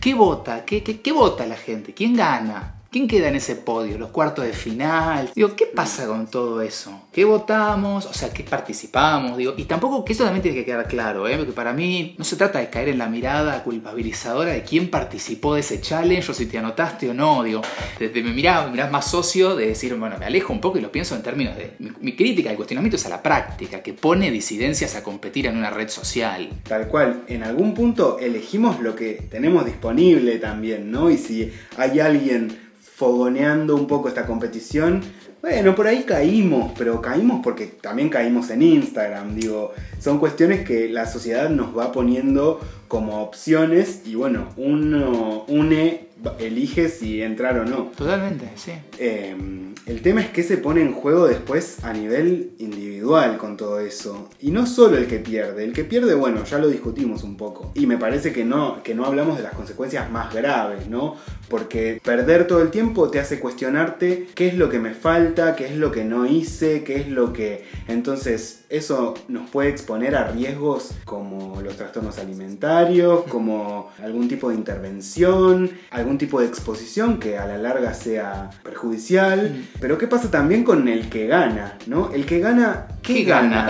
¿Qué 0.00 0.14
vota? 0.14 0.64
¿Qué, 0.64 0.82
qué, 0.82 1.00
qué 1.00 1.12
vota 1.12 1.46
la 1.46 1.56
gente? 1.56 1.94
¿Quién 1.94 2.14
gana? 2.14 2.75
¿Quién 2.96 3.08
queda 3.08 3.28
en 3.28 3.36
ese 3.36 3.56
podio? 3.56 3.98
¿Los 3.98 4.08
cuartos 4.08 4.46
de 4.46 4.54
final? 4.54 5.30
Digo, 5.34 5.54
¿qué 5.54 5.66
pasa 5.66 6.06
con 6.06 6.30
todo 6.30 6.62
eso? 6.62 7.02
¿Qué 7.12 7.26
votamos? 7.26 8.06
O 8.06 8.14
sea, 8.14 8.32
¿qué 8.32 8.42
participamos? 8.42 9.36
Digo, 9.36 9.52
y 9.54 9.64
tampoco, 9.64 10.02
que 10.02 10.14
eso 10.14 10.24
también 10.24 10.40
tiene 10.40 10.56
que 10.56 10.64
quedar 10.64 10.88
claro, 10.88 11.28
¿eh? 11.28 11.36
Porque 11.36 11.52
para 11.52 11.74
mí 11.74 12.14
no 12.16 12.24
se 12.24 12.36
trata 12.36 12.58
de 12.58 12.70
caer 12.70 12.88
en 12.88 12.96
la 12.96 13.06
mirada 13.06 13.62
culpabilizadora 13.64 14.52
de 14.52 14.62
quién 14.62 14.88
participó 14.88 15.52
de 15.52 15.60
ese 15.60 15.78
challenge 15.82 16.30
o 16.30 16.34
si 16.34 16.46
te 16.46 16.56
anotaste 16.56 17.10
o 17.10 17.12
no. 17.12 17.42
Digo, 17.42 17.60
desde 17.98 18.22
me 18.22 18.32
mirás, 18.32 18.70
mirás 18.70 18.90
más 18.90 19.10
socio 19.10 19.56
de 19.56 19.66
decir, 19.66 19.94
bueno, 19.96 20.16
me 20.18 20.24
alejo 20.24 20.54
un 20.54 20.62
poco 20.62 20.78
y 20.78 20.80
lo 20.80 20.90
pienso 20.90 21.14
en 21.14 21.22
términos 21.22 21.54
de. 21.54 21.74
Mi, 21.78 21.90
mi 22.00 22.16
crítica, 22.16 22.48
el 22.48 22.56
cuestionamiento 22.56 22.96
es 22.96 23.04
a 23.04 23.10
la 23.10 23.22
práctica, 23.22 23.82
que 23.82 23.92
pone 23.92 24.30
disidencias 24.30 24.96
a 24.96 25.02
competir 25.02 25.48
en 25.48 25.58
una 25.58 25.68
red 25.68 25.90
social. 25.90 26.48
Tal 26.66 26.88
cual, 26.88 27.24
en 27.28 27.42
algún 27.42 27.74
punto 27.74 28.18
elegimos 28.18 28.80
lo 28.80 28.96
que 28.96 29.26
tenemos 29.30 29.66
disponible 29.66 30.38
también, 30.38 30.90
¿no? 30.90 31.10
Y 31.10 31.18
si 31.18 31.52
hay 31.76 32.00
alguien 32.00 32.64
fogoneando 32.96 33.76
un 33.76 33.86
poco 33.86 34.08
esta 34.08 34.24
competición. 34.24 35.02
Bueno, 35.42 35.74
por 35.74 35.86
ahí 35.86 36.04
caímos, 36.04 36.72
pero 36.78 37.02
caímos 37.02 37.40
porque 37.44 37.66
también 37.66 38.08
caímos 38.08 38.48
en 38.48 38.62
Instagram, 38.62 39.36
digo, 39.36 39.74
son 40.00 40.18
cuestiones 40.18 40.66
que 40.66 40.88
la 40.88 41.04
sociedad 41.04 41.50
nos 41.50 41.76
va 41.76 41.92
poniendo 41.92 42.58
como 42.88 43.22
opciones 43.22 44.00
y 44.06 44.14
bueno, 44.14 44.48
uno 44.56 45.44
une, 45.46 46.05
elige 46.38 46.88
si 46.88 47.22
entrar 47.22 47.58
o 47.58 47.64
no. 47.64 47.92
Totalmente, 47.96 48.50
sí. 48.56 48.72
Em, 48.98 49.74
el 49.86 50.02
tema 50.02 50.20
es 50.20 50.30
que 50.30 50.42
se 50.42 50.56
pone 50.56 50.80
en 50.80 50.92
juego 50.92 51.28
después 51.28 51.84
a 51.84 51.92
nivel 51.92 52.50
individual 52.58 53.38
con 53.38 53.56
todo 53.56 53.78
eso. 53.78 54.28
Y 54.40 54.50
no 54.50 54.66
solo 54.66 54.96
el 54.96 55.06
que 55.06 55.20
pierde, 55.20 55.62
el 55.62 55.72
que 55.72 55.84
pierde, 55.84 56.14
bueno, 56.14 56.42
ya 56.44 56.58
lo 56.58 56.66
discutimos 56.66 57.22
un 57.22 57.36
poco. 57.36 57.70
Y 57.74 57.86
me 57.86 57.96
parece 57.96 58.32
que 58.32 58.44
no, 58.44 58.82
que 58.82 58.96
no 58.96 59.04
hablamos 59.04 59.36
de 59.36 59.44
las 59.44 59.54
consecuencias 59.54 60.10
más 60.10 60.34
graves, 60.34 60.88
¿no? 60.88 61.14
Porque 61.48 62.00
perder 62.02 62.48
todo 62.48 62.62
el 62.62 62.70
tiempo 62.70 63.10
te 63.10 63.20
hace 63.20 63.38
cuestionarte 63.38 64.26
qué 64.34 64.48
es 64.48 64.54
lo 64.54 64.68
que 64.68 64.80
me 64.80 64.92
falta, 64.92 65.54
qué 65.54 65.66
es 65.66 65.76
lo 65.76 65.92
que 65.92 66.04
no 66.04 66.26
hice, 66.26 66.82
qué 66.82 66.96
es 66.96 67.08
lo 67.08 67.32
que... 67.32 67.64
Entonces, 67.86 68.64
eso 68.68 69.14
nos 69.28 69.48
puede 69.50 69.68
exponer 69.68 70.16
a 70.16 70.32
riesgos 70.32 70.90
como 71.04 71.62
los 71.62 71.76
trastornos 71.76 72.18
alimentarios, 72.18 73.22
como 73.28 73.90
algún 74.02 74.26
tipo 74.26 74.48
de 74.48 74.56
intervención, 74.56 75.70
algún 75.90 76.15
tipo 76.18 76.40
de 76.40 76.46
exposición 76.46 77.18
que 77.18 77.38
a 77.38 77.46
la 77.46 77.58
larga 77.58 77.94
sea 77.94 78.50
perjudicial. 78.62 79.50
Mm. 79.50 79.78
Pero 79.80 79.98
¿qué 79.98 80.06
pasa 80.06 80.30
también 80.30 80.64
con 80.64 80.88
el 80.88 81.08
que 81.08 81.26
gana? 81.26 81.78
¿no? 81.86 82.10
El 82.12 82.26
que 82.26 82.40
gana, 82.40 82.88
¿qué, 83.02 83.24
gana? 83.24 83.68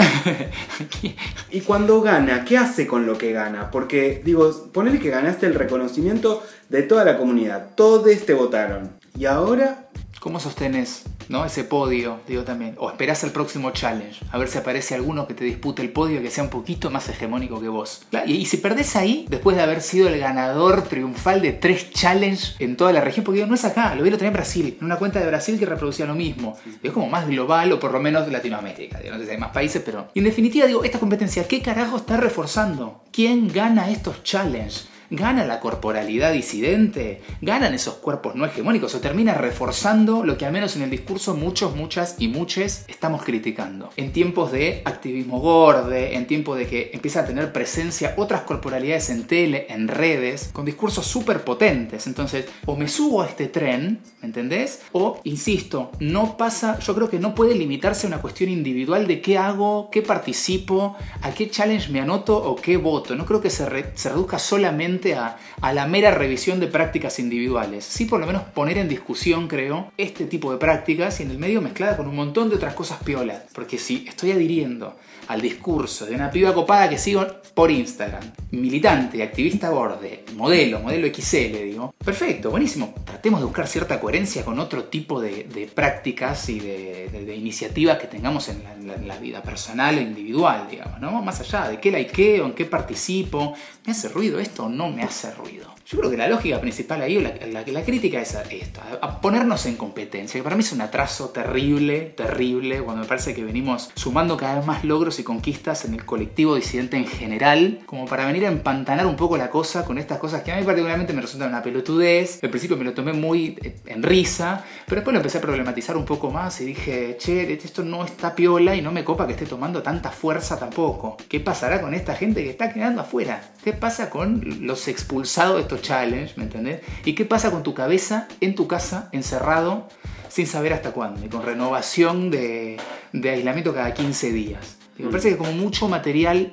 y 1.50 1.60
cuando 1.60 2.00
gana, 2.00 2.44
¿qué 2.44 2.58
hace 2.58 2.86
con 2.86 3.06
lo 3.06 3.16
que 3.18 3.32
gana? 3.32 3.70
Porque, 3.70 4.22
digo, 4.24 4.70
ponele 4.72 4.98
que 4.98 5.10
ganaste 5.10 5.46
el 5.46 5.54
reconocimiento 5.54 6.42
de 6.68 6.82
toda 6.82 7.04
la 7.04 7.16
comunidad, 7.16 7.70
todos 7.74 8.06
te 8.24 8.34
votaron. 8.34 8.90
Y 9.18 9.26
ahora 9.26 9.86
¿Cómo 10.20 10.40
sostenes 10.40 11.04
¿no? 11.28 11.44
ese 11.44 11.64
podio? 11.64 12.20
Digo 12.26 12.42
también. 12.42 12.74
O 12.78 12.88
esperás 12.90 13.22
el 13.24 13.30
próximo 13.30 13.70
challenge. 13.70 14.24
A 14.30 14.38
ver 14.38 14.48
si 14.48 14.58
aparece 14.58 14.94
alguno 14.94 15.26
que 15.26 15.34
te 15.34 15.44
dispute 15.44 15.82
el 15.82 15.90
podio 15.90 16.22
que 16.22 16.30
sea 16.30 16.44
un 16.44 16.50
poquito 16.50 16.90
más 16.90 17.08
hegemónico 17.08 17.60
que 17.60 17.68
vos. 17.68 18.06
Y, 18.26 18.46
si 18.46 18.58
perdés 18.58 18.96
ahí, 18.96 19.26
después 19.28 19.56
de 19.56 19.62
haber 19.62 19.80
sido 19.80 20.08
el 20.08 20.18
ganador 20.18 20.82
triunfal 20.82 21.42
de 21.42 21.52
tres 21.52 21.90
challenges 21.90 22.56
en 22.58 22.76
toda 22.76 22.92
la 22.92 23.00
región, 23.00 23.24
porque 23.24 23.46
no 23.46 23.54
es 23.54 23.64
acá, 23.64 23.94
lo 23.94 24.02
vieron 24.02 24.18
también 24.18 24.34
en 24.34 24.34
Brasil, 24.34 24.76
en 24.78 24.84
una 24.84 24.96
cuenta 24.96 25.20
de 25.20 25.26
Brasil 25.26 25.58
que 25.58 25.66
reproducía 25.66 26.06
lo 26.06 26.14
mismo. 26.14 26.56
Es 26.82 26.92
como 26.92 27.08
más 27.08 27.26
global 27.26 27.72
o 27.72 27.80
por 27.80 27.92
lo 27.92 28.00
menos 28.00 28.30
Latinoamérica. 28.30 29.00
no 29.10 29.18
sé 29.18 29.24
si 29.24 29.30
hay 29.30 29.38
más 29.38 29.50
países, 29.50 29.82
pero. 29.84 30.08
Y 30.14 30.20
en 30.20 30.24
definitiva, 30.24 30.66
digo, 30.66 30.84
esta 30.84 30.98
competencia, 30.98 31.46
¿qué 31.46 31.62
carajo 31.62 31.96
está 31.96 32.16
reforzando? 32.16 33.02
¿Quién 33.12 33.48
gana 33.48 33.90
estos 33.90 34.22
challenges? 34.22 34.88
¿Gana 35.10 35.44
la 35.44 35.60
corporalidad 35.60 36.32
disidente? 36.32 37.22
¿Ganan 37.40 37.74
esos 37.74 37.94
cuerpos 37.94 38.34
no 38.34 38.44
hegemónicos? 38.44 38.94
¿O 38.94 39.00
termina 39.00 39.34
reforzando 39.34 40.24
lo 40.24 40.36
que 40.36 40.46
al 40.46 40.52
menos 40.52 40.74
en 40.74 40.82
el 40.82 40.90
discurso 40.90 41.34
muchos, 41.34 41.76
muchas 41.76 42.16
y 42.18 42.28
muchos 42.28 42.84
estamos 42.88 43.22
criticando? 43.22 43.90
En 43.96 44.12
tiempos 44.12 44.50
de 44.50 44.82
activismo 44.84 45.38
gorde, 45.38 46.16
en 46.16 46.26
tiempos 46.26 46.58
de 46.58 46.66
que 46.66 46.90
empieza 46.92 47.20
a 47.20 47.26
tener 47.26 47.52
presencia 47.52 48.14
otras 48.16 48.42
corporalidades 48.42 49.10
en 49.10 49.24
tele, 49.24 49.66
en 49.68 49.86
redes, 49.86 50.50
con 50.52 50.64
discursos 50.64 51.06
súper 51.06 51.44
potentes. 51.44 52.06
Entonces, 52.06 52.46
o 52.64 52.76
me 52.76 52.88
subo 52.88 53.22
a 53.22 53.26
este 53.26 53.46
tren, 53.46 54.00
¿me 54.20 54.26
entendés? 54.26 54.82
O, 54.92 55.20
insisto, 55.22 55.92
no 56.00 56.36
pasa, 56.36 56.78
yo 56.80 56.94
creo 56.94 57.08
que 57.08 57.20
no 57.20 57.34
puede 57.34 57.54
limitarse 57.54 58.06
a 58.06 58.08
una 58.08 58.20
cuestión 58.20 58.50
individual 58.50 59.06
de 59.06 59.20
qué 59.20 59.38
hago, 59.38 59.88
qué 59.92 60.02
participo, 60.02 60.96
a 61.22 61.30
qué 61.32 61.48
challenge 61.48 61.92
me 61.92 62.00
anoto 62.00 62.36
o 62.36 62.56
qué 62.56 62.76
voto. 62.76 63.14
No 63.14 63.24
creo 63.24 63.40
que 63.40 63.50
se, 63.50 63.66
se 63.94 64.08
reduzca 64.08 64.38
solamente 64.38 64.95
a, 65.14 65.36
la 65.72 65.86
mera 65.86 66.10
revisión 66.10 66.60
de 66.60 66.66
prácticas 66.66 67.18
individuales. 67.18 67.84
Sí, 67.84 68.06
por 68.06 68.20
lo 68.20 68.26
menos 68.26 68.42
poner 68.42 68.78
en 68.78 68.88
discusión, 68.88 69.48
creo, 69.48 69.92
este 69.96 70.26
tipo 70.26 70.52
de 70.52 70.58
prácticas 70.58 71.20
y 71.20 71.24
en 71.24 71.30
el 71.30 71.38
medio 71.38 71.60
mezclada 71.60 71.96
con 71.96 72.08
un 72.08 72.16
montón 72.16 72.48
de 72.48 72.56
otras 72.56 72.74
cosas 72.74 73.02
piolas. 73.02 73.42
Porque 73.52 73.78
si 73.78 74.06
estoy 74.08 74.32
adhiriendo 74.32 74.96
al 75.28 75.40
discurso 75.40 76.06
de 76.06 76.14
una 76.14 76.30
piba 76.30 76.54
copada 76.54 76.88
que 76.88 76.98
sigo 76.98 77.26
por 77.56 77.70
Instagram, 77.70 78.22
militante, 78.50 79.22
activista 79.22 79.70
borde, 79.70 80.26
modelo, 80.34 80.78
modelo 80.80 81.06
XL, 81.06 81.64
digo, 81.64 81.94
perfecto, 82.04 82.50
buenísimo. 82.50 82.92
Tratemos 83.02 83.40
de 83.40 83.46
buscar 83.46 83.66
cierta 83.66 83.98
coherencia 83.98 84.44
con 84.44 84.58
otro 84.58 84.84
tipo 84.84 85.22
de, 85.22 85.70
prácticas 85.74 86.50
y 86.50 86.60
de, 86.60 87.34
iniciativas 87.34 87.96
que 87.96 88.08
tengamos 88.08 88.50
en 88.50 89.08
la, 89.08 89.16
vida 89.16 89.42
personal 89.42 89.96
e 89.96 90.02
individual, 90.02 90.66
digamos, 90.70 91.00
¿no? 91.00 91.22
Más 91.22 91.40
allá 91.40 91.70
de 91.70 91.80
qué 91.80 92.42
o 92.42 92.44
en 92.44 92.52
qué 92.52 92.66
participo, 92.66 93.54
¿me 93.86 93.92
hace 93.92 94.10
ruido 94.10 94.38
esto 94.38 94.66
o 94.66 94.68
no 94.68 94.90
me 94.90 95.02
hace 95.02 95.30
ruido? 95.30 95.74
Yo 95.86 95.98
creo 95.98 96.10
que 96.10 96.16
la 96.16 96.26
lógica 96.26 96.60
principal 96.60 97.00
ahí, 97.00 97.20
la, 97.20 97.62
la, 97.64 97.84
crítica 97.84 98.20
es 98.20 98.36
esta, 98.50 98.98
a 99.00 99.20
ponernos 99.20 99.66
en 99.66 99.76
competencia, 99.76 100.36
que 100.36 100.42
para 100.42 100.56
mí 100.56 100.64
es 100.64 100.72
un 100.72 100.80
atraso 100.80 101.28
terrible, 101.28 102.00
terrible, 102.16 102.82
cuando 102.82 103.02
me 103.02 103.08
parece 103.08 103.34
que 103.34 103.44
venimos 103.44 103.90
sumando 103.94 104.36
cada 104.36 104.56
vez 104.56 104.66
más 104.66 104.84
logros 104.84 105.20
y 105.20 105.22
conquistas 105.22 105.84
en 105.84 105.94
el 105.94 106.04
colectivo 106.04 106.56
disidente 106.56 106.96
en 106.96 107.06
general, 107.06 107.45
como 107.86 108.06
para 108.06 108.26
venir 108.26 108.44
a 108.44 108.48
empantanar 108.48 109.06
un 109.06 109.14
poco 109.14 109.36
la 109.36 109.50
cosa 109.50 109.84
con 109.84 109.98
estas 109.98 110.18
cosas 110.18 110.42
que 110.42 110.50
a 110.50 110.56
mí 110.56 110.64
particularmente 110.64 111.12
me 111.12 111.20
resultan 111.20 111.50
una 111.50 111.62
pelotudez. 111.62 112.42
Al 112.42 112.50
principio 112.50 112.76
me 112.76 112.84
lo 112.84 112.92
tomé 112.92 113.12
muy 113.12 113.56
eh, 113.62 113.76
en 113.86 114.02
risa, 114.02 114.64
pero 114.84 114.96
después 114.96 115.12
lo 115.12 115.20
empecé 115.20 115.38
a 115.38 115.40
problematizar 115.40 115.96
un 115.96 116.04
poco 116.04 116.30
más 116.30 116.60
y 116.60 116.64
dije, 116.64 117.16
che, 117.18 117.52
esto 117.52 117.84
no 117.84 118.04
está 118.04 118.34
piola 118.34 118.74
y 118.74 118.82
no 118.82 118.90
me 118.90 119.04
copa 119.04 119.26
que 119.26 119.34
esté 119.34 119.46
tomando 119.46 119.80
tanta 119.80 120.10
fuerza 120.10 120.58
tampoco. 120.58 121.16
¿Qué 121.28 121.38
pasará 121.38 121.80
con 121.80 121.94
esta 121.94 122.16
gente 122.16 122.42
que 122.42 122.50
está 122.50 122.72
quedando 122.72 123.02
afuera? 123.02 123.40
¿Qué 123.62 123.72
pasa 123.72 124.10
con 124.10 124.66
los 124.66 124.88
expulsados 124.88 125.56
de 125.56 125.62
estos 125.62 125.82
challenge, 125.82 126.34
¿me 126.36 126.44
entendés? 126.44 126.80
¿Y 127.04 127.14
qué 127.14 127.24
pasa 127.24 127.52
con 127.52 127.62
tu 127.62 127.74
cabeza 127.74 128.26
en 128.40 128.56
tu 128.56 128.66
casa, 128.66 129.08
encerrado, 129.12 129.88
sin 130.28 130.48
saber 130.48 130.72
hasta 130.72 130.90
cuándo? 130.90 131.24
Y 131.24 131.28
con 131.28 131.44
renovación 131.44 132.30
de, 132.32 132.76
aislamiento 133.12 133.72
cada 133.72 133.94
15 133.94 134.32
días. 134.32 134.78
Me 134.98 135.10
parece 135.10 135.30
que 135.30 135.36
como 135.36 135.52
mucho 135.52 135.88
material 135.88 136.50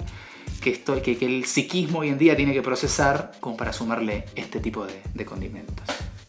que, 0.64 0.72
estoy, 0.72 1.02
que, 1.02 1.18
el 1.24 1.46
psiquismo 1.46 2.00
hoy 2.00 2.10
en 2.10 2.18
día 2.18 2.36
tiene 2.36 2.54
que 2.54 2.62
procesar 2.64 3.34
como 3.40 3.56
para 3.56 3.74
sumarle 3.74 4.26
este 4.36 4.60
tipo 4.60 4.88
de 5.14 5.26
condimentos. 5.26 5.86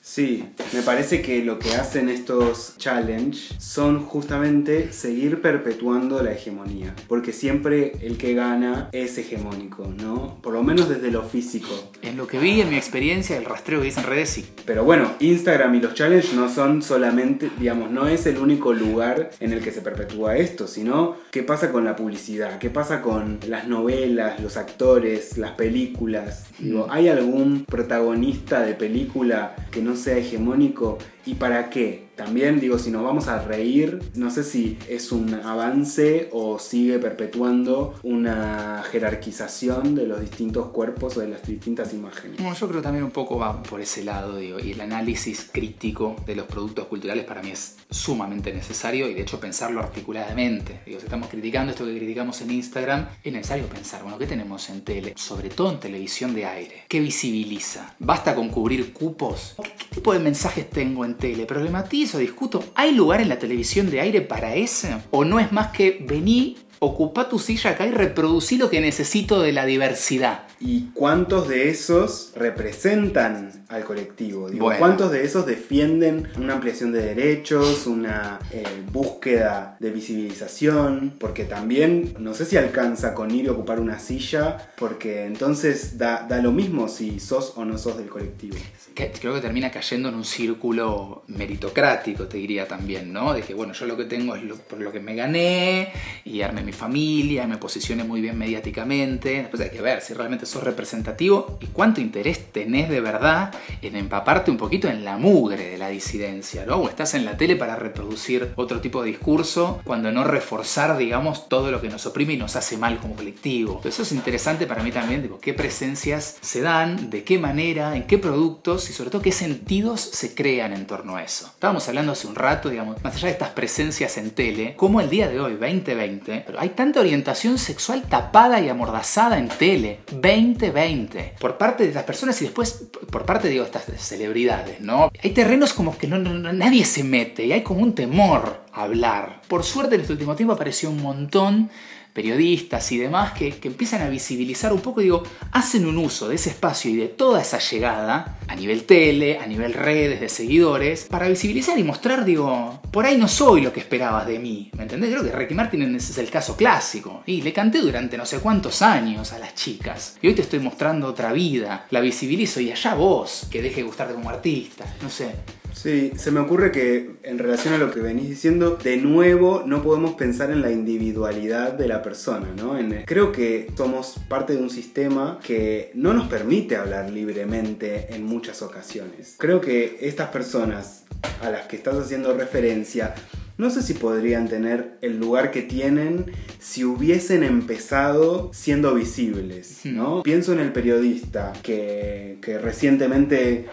Sí, 0.07 0.45
me 0.75 0.83
parece 0.83 1.23
que 1.23 1.43
lo 1.43 1.59
que 1.59 1.75
hacen 1.77 2.11
estos 2.11 2.75
challenge 2.77 3.55
son 3.59 4.05
justamente 4.05 4.93
seguir 4.93 5.41
perpetuando 5.41 6.23
la 6.23 6.33
hegemonía, 6.33 6.95
porque 7.09 7.33
siempre 7.33 7.93
el 8.03 8.19
que 8.19 8.35
gana 8.35 8.91
es 8.93 9.17
hegemónico, 9.17 9.87
¿no? 9.87 10.39
Por 10.43 10.53
lo 10.53 10.63
menos 10.63 10.91
desde 10.91 11.11
lo 11.11 11.23
físico. 11.23 11.71
En 12.03 12.19
lo 12.19 12.27
que 12.27 12.39
vi, 12.39 12.61
en 12.61 12.69
mi 12.69 12.77
experiencia, 12.77 13.39
el 13.39 13.47
rastreo 13.47 13.81
que 13.81 13.87
dicen 13.87 14.05
redes 14.05 14.29
sí. 14.29 14.45
Pero 14.67 14.85
bueno, 14.85 15.11
Instagram 15.21 15.75
y 15.77 15.81
los 15.81 15.95
challenge 15.95 16.37
no 16.37 16.51
son 16.51 16.83
solamente, 16.83 17.51
digamos, 17.59 17.91
no 17.91 18.07
es 18.07 18.27
el 18.27 18.37
único 18.37 18.75
lugar 18.75 19.31
en 19.41 19.55
el 19.55 19.63
que 19.63 19.73
se 19.73 19.81
perpetúa 19.81 20.37
esto, 20.37 20.69
sino 20.69 21.17
qué 21.31 21.43
pasa 21.43 21.73
con 21.73 21.87
la 21.87 21.97
publicidad, 21.97 22.59
qué 22.59 22.69
pasa 22.69 23.01
con 23.01 23.41
las 23.49 23.69
novelas, 23.69 24.39
los 24.39 24.59
actores, 24.59 25.39
las 25.39 25.53
películas. 25.53 26.45
Digo, 26.59 26.89
mm. 26.89 26.91
¿hay 26.91 27.09
algún 27.09 27.65
protagonista 27.65 28.61
de 28.61 28.75
película 28.75 29.57
que 29.71 29.81
no 29.81 29.94
sea 29.97 30.17
hegemónico 30.19 30.99
y 31.27 31.35
para 31.35 31.71
qué. 31.71 32.05
También 32.17 32.61
digo, 32.61 32.79
si 32.79 32.93
nos 32.93 33.03
vamos 33.03 33.27
a 33.27 33.43
reír, 33.43 34.01
no 34.15 34.31
sé 34.31 34.45
si 34.45 34.79
es 34.89 35.11
un 35.11 35.35
avance 35.35 36.29
o 36.33 36.61
sigue 36.61 37.01
perpetuando 37.01 37.95
una 38.05 38.85
jerarquización 38.89 39.97
de 39.97 40.07
los 40.07 40.21
distintos 40.21 40.69
cuerpos 40.69 41.17
o 41.17 41.21
de 41.21 41.29
las 41.29 41.45
distintas 41.45 41.93
imágenes. 41.93 42.37
Bueno, 42.39 42.55
yo 42.55 42.69
creo 42.69 42.83
también 42.83 43.05
un 43.05 43.11
poco 43.11 43.37
va 43.39 43.61
por 43.65 43.81
ese 43.81 44.05
lado, 44.05 44.37
digo, 44.37 44.61
y 44.61 44.73
el 44.73 44.81
análisis 44.81 45.49
crítico 45.51 46.15
de 46.25 46.37
los 46.37 46.47
productos 46.47 46.87
culturales 46.87 47.25
para 47.25 47.43
mí 47.43 47.51
es 47.51 47.79
sumamente 47.91 48.53
necesario 48.53 49.09
y 49.09 49.15
de 49.15 49.23
hecho 49.23 49.41
pensarlo 49.41 49.81
articuladamente. 49.81 50.83
Digo, 50.87 51.01
si 51.01 51.07
estamos 51.07 51.29
criticando 51.29 51.73
esto 51.73 51.85
que 51.85 51.97
criticamos 51.97 52.41
en 52.43 52.53
Instagram, 52.53 53.09
es 53.25 53.33
necesario 53.33 53.67
pensar, 53.67 54.03
bueno, 54.03 54.19
¿qué 54.19 54.27
tenemos 54.27 54.71
en 54.71 54.83
tele? 54.83 55.15
Sobre 55.17 55.49
todo 55.49 55.73
en 55.73 55.81
televisión 55.81 56.33
de 56.33 56.47
aire. 56.47 56.85
¿Qué 56.89 57.01
visibiliza? 57.01 57.97
¿Basta 57.99 58.37
con 58.37 58.51
cubrir 58.51 58.93
cupos? 58.93 59.57
¿Qué, 59.61 59.73
qué 59.77 59.97
tipo 59.97 60.13
de 60.13 60.21
mensajes 60.21 60.71
tengo 60.71 61.05
en 61.05 61.14
tele, 61.17 61.47
problematizo, 61.47 62.19
discuto, 62.19 62.65
¿hay 62.75 62.95
lugar 62.95 63.21
en 63.21 63.29
la 63.29 63.39
televisión 63.39 63.91
de 63.91 64.01
aire 64.01 64.21
para 64.21 64.55
ese? 64.55 64.97
¿O 65.11 65.25
no 65.25 65.41
es 65.41 65.53
más 65.53 65.69
que 65.69 66.05
vení, 66.07 66.57
ocupa 66.85 67.29
tu 67.29 67.39
silla 67.39 67.71
acá 67.71 67.87
y 67.87 67.91
reproducí 67.91 68.57
lo 68.57 68.71
que 68.71 68.81
necesito 68.81 69.41
de 69.41 69.53
la 69.53 69.67
diversidad? 69.67 70.45
¿Y 70.61 70.91
cuántos 70.95 71.49
de 71.49 71.69
esos 71.69 72.33
representan 72.37 73.65
al 73.69 73.85
colectivo? 73.85 74.49
¿Cuántos 74.79 75.11
de 75.11 75.25
esos 75.25 75.47
defienden 75.47 76.29
una 76.37 76.55
ampliación 76.55 76.93
de 76.93 77.03
derechos, 77.03 77.87
una 77.87 78.39
eh, 78.51 78.65
búsqueda 78.93 79.77
de 79.81 79.91
visibilización? 79.91 81.15
Porque 81.19 81.45
también 81.45 82.15
no 82.19 82.35
sé 82.35 82.45
si 82.45 82.57
alcanza 82.57 83.15
con 83.15 83.31
ir 83.31 83.49
a 83.49 83.53
ocupar 83.53 83.81
una 83.81 83.99
silla, 83.99 84.73
porque 84.77 85.25
entonces 85.27 85.99
da, 85.99 86.27
da 86.29 86.39
lo 86.39 86.53
mismo 86.53 86.89
si 86.89 87.21
sos 87.21 87.53
o 87.57 87.65
no 87.65 87.79
sos 87.79 87.99
del 87.99 88.09
colectivo. 88.09 88.57
Creo 88.95 89.35
que 89.35 89.41
termina 89.41 89.71
cayendo 89.71 90.09
en 90.09 90.15
un 90.15 90.25
círculo 90.25 91.25
meritocrático, 91.27 92.29
te 92.29 92.39
diría 92.39 92.69
también, 92.69 93.13
¿no? 93.13 93.35
De 93.35 93.43
que, 93.43 93.53
bueno, 93.53 93.73
yo 93.73 93.87
lo 93.87 93.97
que 93.97 94.05
tengo 94.05 94.37
es 94.37 94.43
por 94.69 94.81
lo 94.81 94.93
que 94.93 95.01
me 95.01 95.15
gané 95.15 95.93
y 96.25 96.43
armé 96.43 96.63
mi 96.63 96.73
familia, 96.75 97.47
me 97.47 97.57
posicioné 97.57 98.05
muy 98.05 98.21
bien 98.21 98.37
mediáticamente. 98.37 99.43
Después 99.43 99.63
hay 99.63 99.71
que 99.71 99.81
ver 99.81 100.01
si 100.03 100.15
realmente 100.15 100.47
sos 100.47 100.63
representativo 100.63 101.59
y 101.61 101.67
cuánto 101.67 102.01
interés 102.01 102.53
tenés 102.53 102.89
de 102.89 103.01
verdad 103.01 103.55
en 103.83 103.97
empaparte 103.97 104.51
un 104.51 104.57
poquito 104.57 104.89
en 104.89 105.05
la 105.05 105.17
mugre 105.17 105.71
de 105.71 105.79
la 105.79 105.89
disidencia, 105.89 106.67
¿no? 106.67 106.77
O 106.77 106.89
estás 106.89 107.15
en 107.15 107.25
la 107.25 107.37
tele 107.37 107.57
para 107.57 107.77
reproducir 107.77 108.53
otro 108.57 108.81
tipo 108.81 109.03
de 109.03 109.11
discurso 109.11 109.81
cuando 109.85 110.13
no 110.13 110.25
reforzar, 110.25 110.97
digamos, 110.97 111.49
todo 111.49 111.71
lo 111.71 111.81
que 111.81 111.89
nos 111.89 112.05
oprime 112.07 112.35
y 112.35 112.37
nos 112.37 112.57
hace 112.57 112.77
mal 112.77 112.99
como 112.99 113.15
colectivo. 113.15 113.81
Eso 113.85 114.03
es 114.03 114.13
interesante 114.13 114.67
para 114.67 114.83
mí 114.83 114.91
también, 114.91 115.23
digo, 115.23 115.39
qué 115.41 115.55
presencias 115.55 116.37
se 116.41 116.61
dan, 116.61 117.11
de 117.11 117.25
qué 117.25 117.39
manera, 117.39 117.97
en 117.97 118.07
qué 118.07 118.19
productos 118.19 118.91
y 118.91 118.93
sobre 118.93 119.11
todo 119.11 119.23
qué 119.23 119.33
sentidos 119.33 120.01
se 120.01 120.35
crean 120.35 120.73
en 120.73 120.87
torno 120.87 121.17
a 121.17 121.23
eso. 121.23 121.47
Estábamos 121.47 121.89
hablando 121.89 122.13
hace 122.13 122.27
un 122.27 122.35
rato, 122.35 122.69
digamos, 122.69 123.03
más 123.03 123.15
allá 123.17 123.27
de 123.27 123.33
estas 123.33 123.51
presencias 123.51 124.17
en 124.19 124.31
tele, 124.31 124.75
como 124.77 125.01
el 125.01 125.11
día 125.11 125.29
de 125.29 125.41
hoy, 125.41 125.53
2020, 125.53 126.45
pero 126.47 126.61
hay 126.65 126.71
tanta 126.71 127.01
orientación 127.01 127.59
sexual 127.59 128.05
tapada 128.09 128.59
y 128.59 128.71
amordazada 128.71 129.39
en 129.39 129.49
tele. 129.49 130.01
2020. 130.11 131.35
Por 131.39 131.59
parte 131.59 131.87
de 131.87 131.93
las 131.93 132.05
personas 132.05 132.41
y 132.41 132.47
después 132.47 132.87
por 133.11 133.27
parte 133.27 133.49
de 133.49 133.61
estas 133.61 133.85
celebridades, 133.99 134.81
¿no? 134.81 135.11
Hay 135.23 135.31
terrenos 135.31 135.75
como 135.75 135.97
que 135.99 136.07
no, 136.07 136.19
nadie 136.19 136.87
se 136.87 137.05
mete 137.05 137.45
y 137.45 137.53
hay 137.53 137.63
como 137.63 137.83
un 137.83 137.95
temor 137.95 138.65
a 138.73 138.85
hablar. 138.85 139.43
Por 139.47 139.63
suerte 139.63 139.97
en 139.97 140.01
este 140.01 140.15
último 140.15 140.35
tiempo 140.37 140.55
apareció 140.55 140.89
un 140.89 141.03
montón 141.03 141.71
periodistas 142.15 142.91
y 142.93 142.99
demás 142.99 143.33
que, 143.33 143.59
empiezan 143.65 144.03
a 144.03 144.09
visibilizar 144.09 144.73
un 144.73 144.81
poco, 144.81 145.01
digo, 145.01 145.25
hacen 145.51 145.85
un 145.85 145.99
uso 145.99 146.29
de 146.29 146.37
ese 146.37 146.51
espacio 146.51 146.91
y 146.91 146.97
de 146.97 147.09
toda 147.09 147.43
esa 147.43 147.59
llegada 147.59 148.39
a 148.47 148.55
nivel 148.55 148.85
tele, 148.85 149.39
a 149.39 149.47
nivel 149.47 149.75
redes 149.75 150.21
de 150.21 150.29
seguidores, 150.29 151.07
para 151.11 151.29
visibilizar 151.29 151.77
y 151.77 151.83
mostrar, 151.83 152.25
digo, 152.25 152.81
por 152.93 153.05
ahí 153.05 153.19
no 153.19 153.27
soy 153.27 153.63
lo 153.63 153.73
que 153.73 153.81
esperabas 153.81 154.27
de 154.29 154.39
mí, 154.39 154.71
¿me 154.77 154.85
entendés? 154.85 155.11
Creo 155.11 155.25
que 155.25 155.33
Ricky 155.33 155.55
Martin 155.55 155.95
es 155.97 156.17
el 156.17 156.31
caso 156.31 156.57
clásico. 156.57 157.23
Y 157.27 157.43
le 157.43 157.53
canté 157.53 157.81
durante 157.81 158.17
no 158.17 158.25
sé 158.25 158.39
cuántos 158.39 158.81
años 158.81 159.33
a 159.33 159.39
las 159.41 159.55
chicas. 159.55 160.17
Y 160.23 160.29
hoy 160.29 160.35
te 160.35 160.43
estoy 160.43 160.61
mostrando 160.61 161.09
otra 161.09 161.33
vida, 161.33 161.87
la 161.91 162.01
visibilizo 162.01 162.61
y 162.61 162.71
allá 162.71 162.95
vos, 162.95 163.49
que 163.51 163.61
deje 163.61 163.77
de 163.77 163.83
gustarte 163.83 164.15
como 164.15 164.31
artista, 164.31 164.85
no 165.03 165.11
sé. 165.11 165.35
Sí, 165.75 166.13
se 166.17 166.31
me 166.31 166.41
ocurre 166.41 166.71
que 166.71 167.17
en 167.23 167.39
relación 167.39 167.75
a 167.75 167.79
lo 167.79 167.91
que 167.91 168.01
venís 168.01 168.29
diciendo, 168.29 168.79
de 168.83 168.97
nuevo 168.97 169.65
no 169.67 169.83
podemos 169.83 170.15
pensar 170.15 170.51
en 170.51 170.63
la 170.63 170.71
individualidad 170.71 171.73
de 171.73 171.89
la 171.89 172.03
persona, 172.03 172.49
¿no? 172.57 172.75
creo 173.05 173.33
que 173.33 173.69
somos 173.77 174.17
parte 174.29 174.55
de 174.55 174.63
un 174.63 174.71
sistema 174.71 175.39
que 175.43 175.91
no 175.95 176.15
nos 176.15 176.29
permite 176.29 176.77
hablar 176.77 177.11
libremente 177.11 178.15
en 178.15 178.25
muchas 178.25 178.63
ocasiones. 178.63 179.37
Creo 179.39 179.61
que 179.61 179.99
estas 180.01 180.29
personas 180.29 181.05
a 181.43 181.51
las 181.51 181.67
que 181.67 181.77
estás 181.77 181.97
haciendo 181.97 182.35
referencia 182.35 183.15
no 183.57 183.71
sé 183.71 183.83
si 183.83 183.95
podrían 183.95 184.49
tener 184.49 184.99
el 185.01 185.19
lugar 185.19 185.51
que 185.51 185.63
tienen 185.63 186.33
si 186.59 186.85
hubiesen 186.85 187.43
empezado 187.43 188.51
siendo 188.53 188.95
visibles, 188.95 189.81
¿no? 189.85 190.23
Pienso 190.23 190.53
en 190.53 190.61
el 190.61 190.73
periodista 190.73 191.53
que, 191.63 192.39
que 192.41 192.59
recientemente 192.59 193.67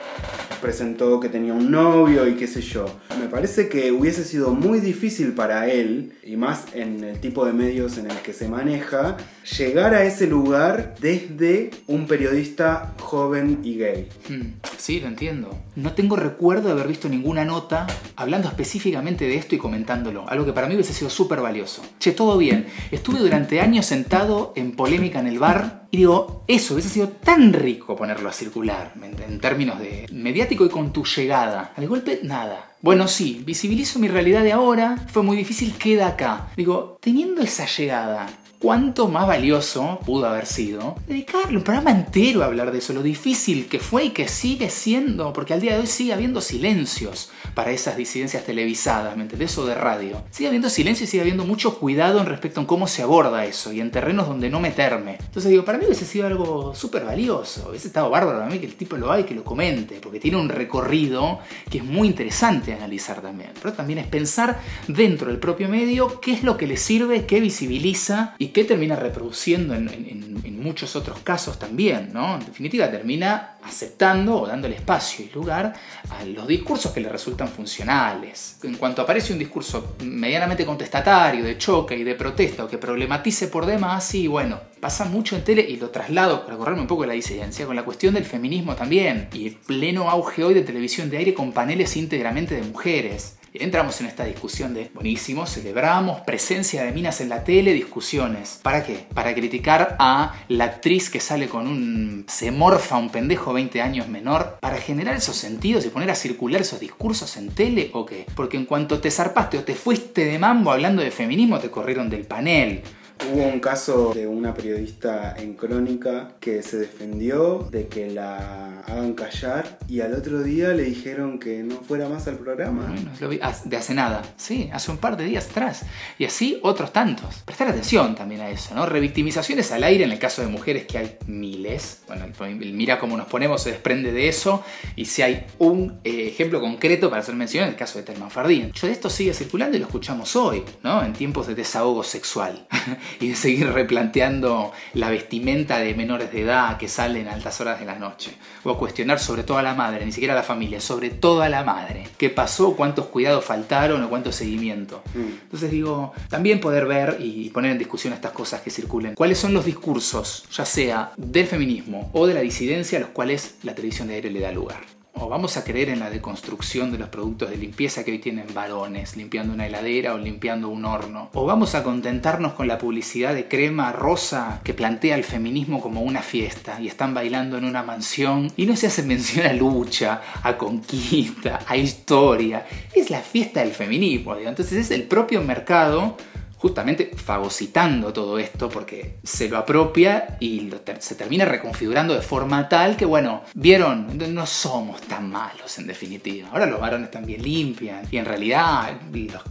presentó 0.61 1.19
que 1.19 1.29
tenía 1.29 1.53
un 1.53 1.71
novio 1.71 2.27
y 2.27 2.35
qué 2.35 2.47
sé 2.47 2.61
yo. 2.61 2.85
Me 3.19 3.27
parece 3.27 3.67
que 3.67 3.91
hubiese 3.91 4.23
sido 4.23 4.53
muy 4.53 4.79
difícil 4.79 5.33
para 5.33 5.67
él, 5.67 6.13
y 6.23 6.37
más 6.37 6.65
en 6.73 7.03
el 7.03 7.19
tipo 7.19 7.45
de 7.45 7.53
medios 7.53 7.97
en 7.97 8.09
el 8.09 8.17
que 8.17 8.33
se 8.33 8.47
maneja, 8.47 9.17
llegar 9.57 9.93
a 9.93 10.05
ese 10.05 10.27
lugar 10.27 10.95
desde 11.01 11.71
un 11.87 12.07
periodista 12.07 12.93
joven 12.99 13.59
y 13.63 13.77
gay. 13.77 14.09
Hmm, 14.29 14.53
sí, 14.77 14.99
lo 14.99 15.07
entiendo. 15.07 15.57
No 15.75 15.93
tengo 15.93 16.15
recuerdo 16.15 16.67
de 16.67 16.73
haber 16.73 16.87
visto 16.87 17.09
ninguna 17.09 17.43
nota 17.43 17.87
hablando 18.15 18.47
específicamente 18.47 19.25
de 19.25 19.35
esto 19.35 19.55
y 19.55 19.57
comentándolo, 19.71 20.25
algo 20.27 20.45
que 20.45 20.51
para 20.51 20.67
mí 20.67 20.73
hubiese 20.73 20.93
sido 20.93 21.09
súper 21.09 21.39
valioso. 21.39 21.81
Che, 21.97 22.11
todo 22.11 22.37
bien. 22.37 22.67
Estuve 22.91 23.19
durante 23.19 23.61
años 23.61 23.85
sentado 23.85 24.51
en 24.57 24.73
polémica 24.73 25.19
en 25.19 25.27
el 25.27 25.39
bar 25.39 25.87
y 25.91 25.97
digo, 25.97 26.43
eso 26.47 26.73
hubiese 26.73 26.89
sido 26.89 27.07
tan 27.07 27.53
rico 27.53 27.95
ponerlo 27.95 28.27
a 28.27 28.33
circular, 28.33 28.93
en 29.01 29.39
términos 29.39 29.79
de 29.79 30.07
mediático 30.11 30.65
y 30.65 30.69
con 30.69 30.91
tu 30.91 31.05
llegada. 31.05 31.71
Al 31.77 31.87
golpe, 31.87 32.19
nada. 32.21 32.75
Bueno, 32.81 33.07
sí, 33.07 33.43
visibilizo 33.45 33.99
mi 33.99 34.09
realidad 34.09 34.43
de 34.43 34.51
ahora, 34.51 34.97
fue 35.07 35.23
muy 35.23 35.37
difícil, 35.37 35.73
queda 35.75 36.07
acá. 36.07 36.49
Digo, 36.57 36.97
teniendo 36.99 37.41
esa 37.41 37.65
llegada, 37.65 38.27
cuánto 38.61 39.07
más 39.07 39.25
valioso 39.25 39.99
pudo 40.05 40.27
haber 40.27 40.45
sido 40.45 40.95
dedicarle 41.07 41.57
un 41.57 41.63
programa 41.63 41.89
entero 41.89 42.43
a 42.43 42.45
hablar 42.45 42.71
de 42.71 42.77
eso, 42.77 42.93
lo 42.93 43.01
difícil 43.01 43.67
que 43.67 43.79
fue 43.79 44.05
y 44.05 44.09
que 44.11 44.27
sigue 44.27 44.69
siendo, 44.69 45.33
porque 45.33 45.53
al 45.53 45.61
día 45.61 45.73
de 45.73 45.79
hoy 45.79 45.87
sigue 45.87 46.13
habiendo 46.13 46.41
silencios 46.41 47.31
para 47.55 47.71
esas 47.71 47.97
disidencias 47.97 48.45
televisadas, 48.45 49.17
¿me 49.17 49.23
entendés? 49.23 49.57
O 49.57 49.65
de 49.65 49.73
radio. 49.73 50.23
Sigue 50.29 50.47
habiendo 50.47 50.69
silencio 50.69 51.05
y 51.05 51.07
sigue 51.07 51.21
habiendo 51.21 51.43
mucho 51.43 51.79
cuidado 51.79 52.19
en 52.19 52.27
respecto 52.27 52.61
a 52.61 52.67
cómo 52.67 52.87
se 52.87 53.01
aborda 53.01 53.45
eso 53.45 53.73
y 53.73 53.81
en 53.81 53.89
terrenos 53.89 54.27
donde 54.27 54.49
no 54.51 54.59
meterme. 54.59 55.17
Entonces 55.19 55.49
digo, 55.49 55.65
para 55.65 55.79
mí 55.79 55.85
hubiese 55.85 56.05
sido 56.05 56.27
algo 56.27 56.75
súper 56.75 57.03
valioso, 57.03 57.67
hubiese 57.69 57.87
estado 57.87 58.11
bárbaro 58.11 58.39
para 58.39 58.51
mí 58.51 58.59
que 58.59 58.67
el 58.67 58.75
tipo 58.75 58.95
lo 58.95 59.11
haga 59.11 59.21
y 59.21 59.23
que 59.25 59.33
lo 59.33 59.43
comente, 59.43 59.99
porque 59.99 60.19
tiene 60.19 60.37
un 60.37 60.49
recorrido 60.49 61.39
que 61.69 61.79
es 61.79 61.83
muy 61.83 62.07
interesante 62.07 62.73
analizar 62.73 63.21
también. 63.21 63.51
Pero 63.59 63.73
también 63.73 63.99
es 63.99 64.07
pensar 64.07 64.59
dentro 64.87 65.29
del 65.29 65.39
propio 65.39 65.67
medio 65.67 66.21
qué 66.21 66.33
es 66.33 66.43
lo 66.43 66.57
que 66.57 66.67
le 66.67 66.77
sirve, 66.77 67.25
qué 67.25 67.39
visibiliza 67.39 68.35
y 68.37 68.50
qué 68.51 68.63
termina 68.63 68.95
reproduciendo 68.95 69.73
en, 69.75 70.31
muchos 70.61 70.95
otros 70.95 71.17
casos 71.21 71.57
también, 71.57 72.11
¿no? 72.13 72.35
En 72.35 72.45
definitiva 72.45 72.91
termina 72.91 73.57
aceptando 73.63 74.41
o 74.41 74.47
dándole 74.47 74.75
espacio 74.75 75.25
y 75.25 75.29
lugar 75.29 75.73
a 76.07 76.23
los 76.23 76.47
discursos 76.47 76.91
que 76.91 77.01
le 77.01 77.09
resultan 77.09 77.47
funcionales. 77.47 78.59
En 78.61 78.75
cuanto 78.75 79.01
aparece 79.01 79.33
un 79.33 79.39
discurso 79.39 79.95
medianamente 80.03 80.63
contestatario, 80.63 81.43
de 81.43 81.57
choque 81.57 81.97
y 81.97 82.03
de 82.03 82.13
protesta 82.13 82.63
o 82.63 82.67
que 82.67 82.77
problematice 82.77 83.47
por 83.47 83.65
demás, 83.65 84.03
sí, 84.03 84.27
bueno, 84.27 84.59
pasa 84.79 85.05
mucho 85.05 85.35
en 85.35 85.43
tele 85.43 85.65
y 85.67 85.77
lo 85.77 85.89
traslado 85.89 86.45
para 86.45 86.57
correrme 86.57 86.81
un 86.81 86.87
poco 86.87 87.07
la 87.07 87.13
disidencia 87.13 87.65
con 87.65 87.75
la 87.75 87.83
cuestión 87.83 88.13
del 88.13 88.25
feminismo 88.25 88.75
también 88.75 89.29
y 89.33 89.47
el 89.47 89.55
pleno 89.55 90.11
auge 90.11 90.43
hoy 90.43 90.53
de 90.53 90.61
televisión 90.61 91.09
de 91.09 91.17
aire 91.17 91.33
con 91.33 91.53
paneles 91.53 91.97
íntegramente 91.97 92.53
de 92.53 92.61
mujeres. 92.61 93.37
Entramos 93.53 93.99
en 93.99 94.07
esta 94.07 94.23
discusión 94.23 94.73
de, 94.73 94.89
buenísimo, 94.93 95.45
celebramos 95.45 96.21
presencia 96.21 96.83
de 96.83 96.93
minas 96.93 97.19
en 97.19 97.27
la 97.27 97.43
tele, 97.43 97.73
discusiones. 97.73 98.61
¿Para 98.63 98.85
qué? 98.85 99.07
Para 99.13 99.35
criticar 99.35 99.97
a 99.99 100.35
la 100.47 100.63
actriz 100.65 101.09
que 101.09 101.19
sale 101.19 101.49
con 101.49 101.67
un... 101.67 102.25
se 102.29 102.51
morfa 102.51 102.95
un 102.95 103.09
pendejo 103.09 103.51
20 103.51 103.81
años 103.81 104.07
menor. 104.07 104.57
Para 104.61 104.77
generar 104.77 105.15
esos 105.15 105.35
sentidos 105.35 105.85
y 105.85 105.89
poner 105.89 106.09
a 106.11 106.15
circular 106.15 106.61
esos 106.61 106.79
discursos 106.79 107.35
en 107.35 107.49
tele 107.49 107.89
o 107.93 108.05
qué? 108.05 108.25
Porque 108.35 108.55
en 108.55 108.65
cuanto 108.65 109.01
te 109.01 109.11
zarpaste 109.11 109.57
o 109.57 109.63
te 109.65 109.75
fuiste 109.75 110.23
de 110.23 110.39
mambo 110.39 110.71
hablando 110.71 111.01
de 111.01 111.11
feminismo, 111.11 111.59
te 111.59 111.69
corrieron 111.69 112.09
del 112.09 112.25
panel. 112.25 112.81
Hubo 113.29 113.43
un 113.43 113.59
caso 113.59 114.13
de 114.13 114.25
una 114.25 114.53
periodista 114.53 115.35
en 115.37 115.53
Crónica 115.53 116.31
que 116.39 116.63
se 116.63 116.77
defendió 116.77 117.67
de 117.71 117.87
que 117.87 118.09
la 118.09 118.81
hagan 118.81 119.13
callar 119.13 119.77
y 119.87 120.01
al 120.01 120.13
otro 120.13 120.41
día 120.41 120.69
le 120.69 120.83
dijeron 120.83 121.37
que 121.37 121.61
no 121.61 121.75
fuera 121.75 122.09
más 122.09 122.27
al 122.27 122.37
programa. 122.37 122.87
Bueno, 122.87 123.11
lo 123.19 123.29
vi 123.29 123.39
de 123.65 123.77
hace 123.77 123.93
nada, 123.93 124.23
sí, 124.37 124.69
hace 124.73 124.89
un 124.91 124.97
par 124.97 125.17
de 125.17 125.25
días 125.25 125.49
atrás. 125.49 125.83
Y 126.17 126.25
así 126.25 126.59
otros 126.63 126.91
tantos. 126.91 127.43
Prestar 127.45 127.67
atención 127.67 128.15
también 128.15 128.41
a 128.41 128.49
eso, 128.49 128.73
¿no? 128.73 128.85
Revictimizaciones 128.85 129.71
al 129.71 129.83
aire 129.83 130.03
en 130.03 130.11
el 130.11 130.19
caso 130.19 130.41
de 130.41 130.47
mujeres 130.47 130.87
que 130.87 130.97
hay 130.97 131.17
miles. 131.27 132.01
Bueno, 132.07 132.25
mira 132.39 132.99
cómo 132.99 133.15
nos 133.17 133.27
ponemos 133.27 133.61
se 133.61 133.71
desprende 133.71 134.11
de 134.11 134.27
eso. 134.27 134.63
Y 134.95 135.05
si 135.05 135.21
hay 135.21 135.45
un 135.59 135.99
eh, 136.03 136.27
ejemplo 136.27 136.59
concreto 136.59 137.09
para 137.09 137.21
hacer 137.21 137.35
mención, 137.35 137.65
en 137.65 137.71
el 137.71 137.75
caso 137.75 137.99
de 137.99 138.03
Telman 138.03 138.31
Fardín. 138.31 138.71
Yo 138.73 138.87
de 138.87 138.93
esto 138.93 139.09
sigue 139.09 139.33
circulando 139.33 139.77
y 139.77 139.79
lo 139.79 139.85
escuchamos 139.85 140.35
hoy, 140.35 140.63
¿no? 140.83 141.03
En 141.03 141.13
tiempos 141.13 141.47
de 141.47 141.55
desahogo 141.55 142.03
sexual. 142.03 142.67
y 143.19 143.29
de 143.29 143.35
seguir 143.35 143.71
replanteando 143.71 144.71
la 144.93 145.09
vestimenta 145.09 145.79
de 145.79 145.93
menores 145.93 146.31
de 146.31 146.41
edad 146.41 146.77
que 146.77 146.87
salen 146.87 147.27
a 147.27 147.33
altas 147.33 147.59
horas 147.61 147.79
de 147.79 147.85
la 147.85 147.99
noche. 147.99 148.31
O 148.63 148.77
cuestionar 148.77 149.19
sobre 149.19 149.43
todo 149.43 149.57
a 149.57 149.63
la 149.63 149.73
madre, 149.73 150.05
ni 150.05 150.11
siquiera 150.11 150.33
a 150.33 150.37
la 150.37 150.43
familia, 150.43 150.79
sobre 150.79 151.09
todo 151.09 151.41
a 151.41 151.49
la 151.49 151.63
madre. 151.63 152.07
¿Qué 152.17 152.29
pasó? 152.29 152.75
¿Cuántos 152.75 153.07
cuidados 153.07 153.43
faltaron 153.43 154.03
o 154.03 154.09
cuánto 154.09 154.31
seguimiento? 154.31 155.03
Mm. 155.13 155.43
Entonces 155.43 155.71
digo, 155.71 156.13
también 156.29 156.59
poder 156.59 156.85
ver 156.85 157.17
y 157.19 157.49
poner 157.49 157.71
en 157.71 157.77
discusión 157.77 158.13
estas 158.13 158.31
cosas 158.31 158.61
que 158.61 158.69
circulen. 158.69 159.15
¿Cuáles 159.15 159.37
son 159.37 159.53
los 159.53 159.65
discursos, 159.65 160.45
ya 160.51 160.65
sea 160.65 161.11
del 161.17 161.47
feminismo 161.47 162.09
o 162.13 162.27
de 162.27 162.33
la 162.33 162.41
disidencia, 162.41 162.97
a 162.97 163.01
los 163.01 163.09
cuales 163.09 163.55
la 163.63 163.75
televisión 163.75 164.07
de 164.07 164.15
aire 164.15 164.31
le 164.31 164.39
da 164.39 164.51
lugar? 164.51 165.00
O 165.21 165.29
vamos 165.29 165.55
a 165.55 165.63
creer 165.63 165.89
en 165.89 165.99
la 165.99 166.09
deconstrucción 166.09 166.91
de 166.91 166.97
los 166.97 167.09
productos 167.09 167.51
de 167.51 167.57
limpieza 167.57 168.03
que 168.03 168.11
hoy 168.11 168.17
tienen 168.17 168.47
varones, 168.55 169.15
limpiando 169.15 169.53
una 169.53 169.67
heladera 169.67 170.15
o 170.15 170.17
limpiando 170.17 170.67
un 170.69 170.83
horno, 170.83 171.29
o 171.33 171.45
vamos 171.45 171.75
a 171.75 171.83
contentarnos 171.83 172.53
con 172.53 172.67
la 172.67 172.79
publicidad 172.79 173.35
de 173.35 173.47
crema 173.47 173.91
rosa 173.91 174.61
que 174.63 174.73
plantea 174.73 175.15
el 175.15 175.23
feminismo 175.23 175.79
como 175.79 176.01
una 176.01 176.23
fiesta 176.23 176.81
y 176.81 176.87
están 176.87 177.13
bailando 177.13 177.57
en 177.57 177.65
una 177.65 177.83
mansión 177.83 178.51
y 178.57 178.65
no 178.65 178.75
se 178.75 178.87
hace 178.87 179.03
mención 179.03 179.45
a 179.45 179.53
lucha, 179.53 180.21
a 180.41 180.57
conquista, 180.57 181.59
a 181.67 181.77
historia, 181.77 182.65
es 182.95 183.11
la 183.11 183.19
fiesta 183.19 183.59
del 183.59 183.71
feminismo, 183.71 184.35
entonces 184.35 184.73
es 184.73 184.91
el 184.91 185.03
propio 185.03 185.43
mercado 185.43 186.17
justamente 186.61 187.11
fagocitando 187.15 188.13
todo 188.13 188.37
esto 188.37 188.69
porque 188.69 189.15
se 189.23 189.49
lo 189.49 189.57
apropia 189.57 190.37
y 190.39 190.69
se 190.99 191.15
termina 191.15 191.43
reconfigurando 191.43 192.13
de 192.13 192.21
forma 192.21 192.69
tal 192.69 192.95
que, 192.95 193.05
bueno, 193.05 193.41
vieron, 193.55 194.07
no 194.31 194.45
somos 194.45 195.01
tan 195.01 195.31
malos 195.31 195.79
en 195.79 195.87
definitiva. 195.87 196.49
Ahora 196.51 196.67
los 196.67 196.79
varones 196.79 197.09
también 197.09 197.41
limpian 197.41 198.03
y 198.11 198.17
en 198.17 198.25
realidad 198.25 198.91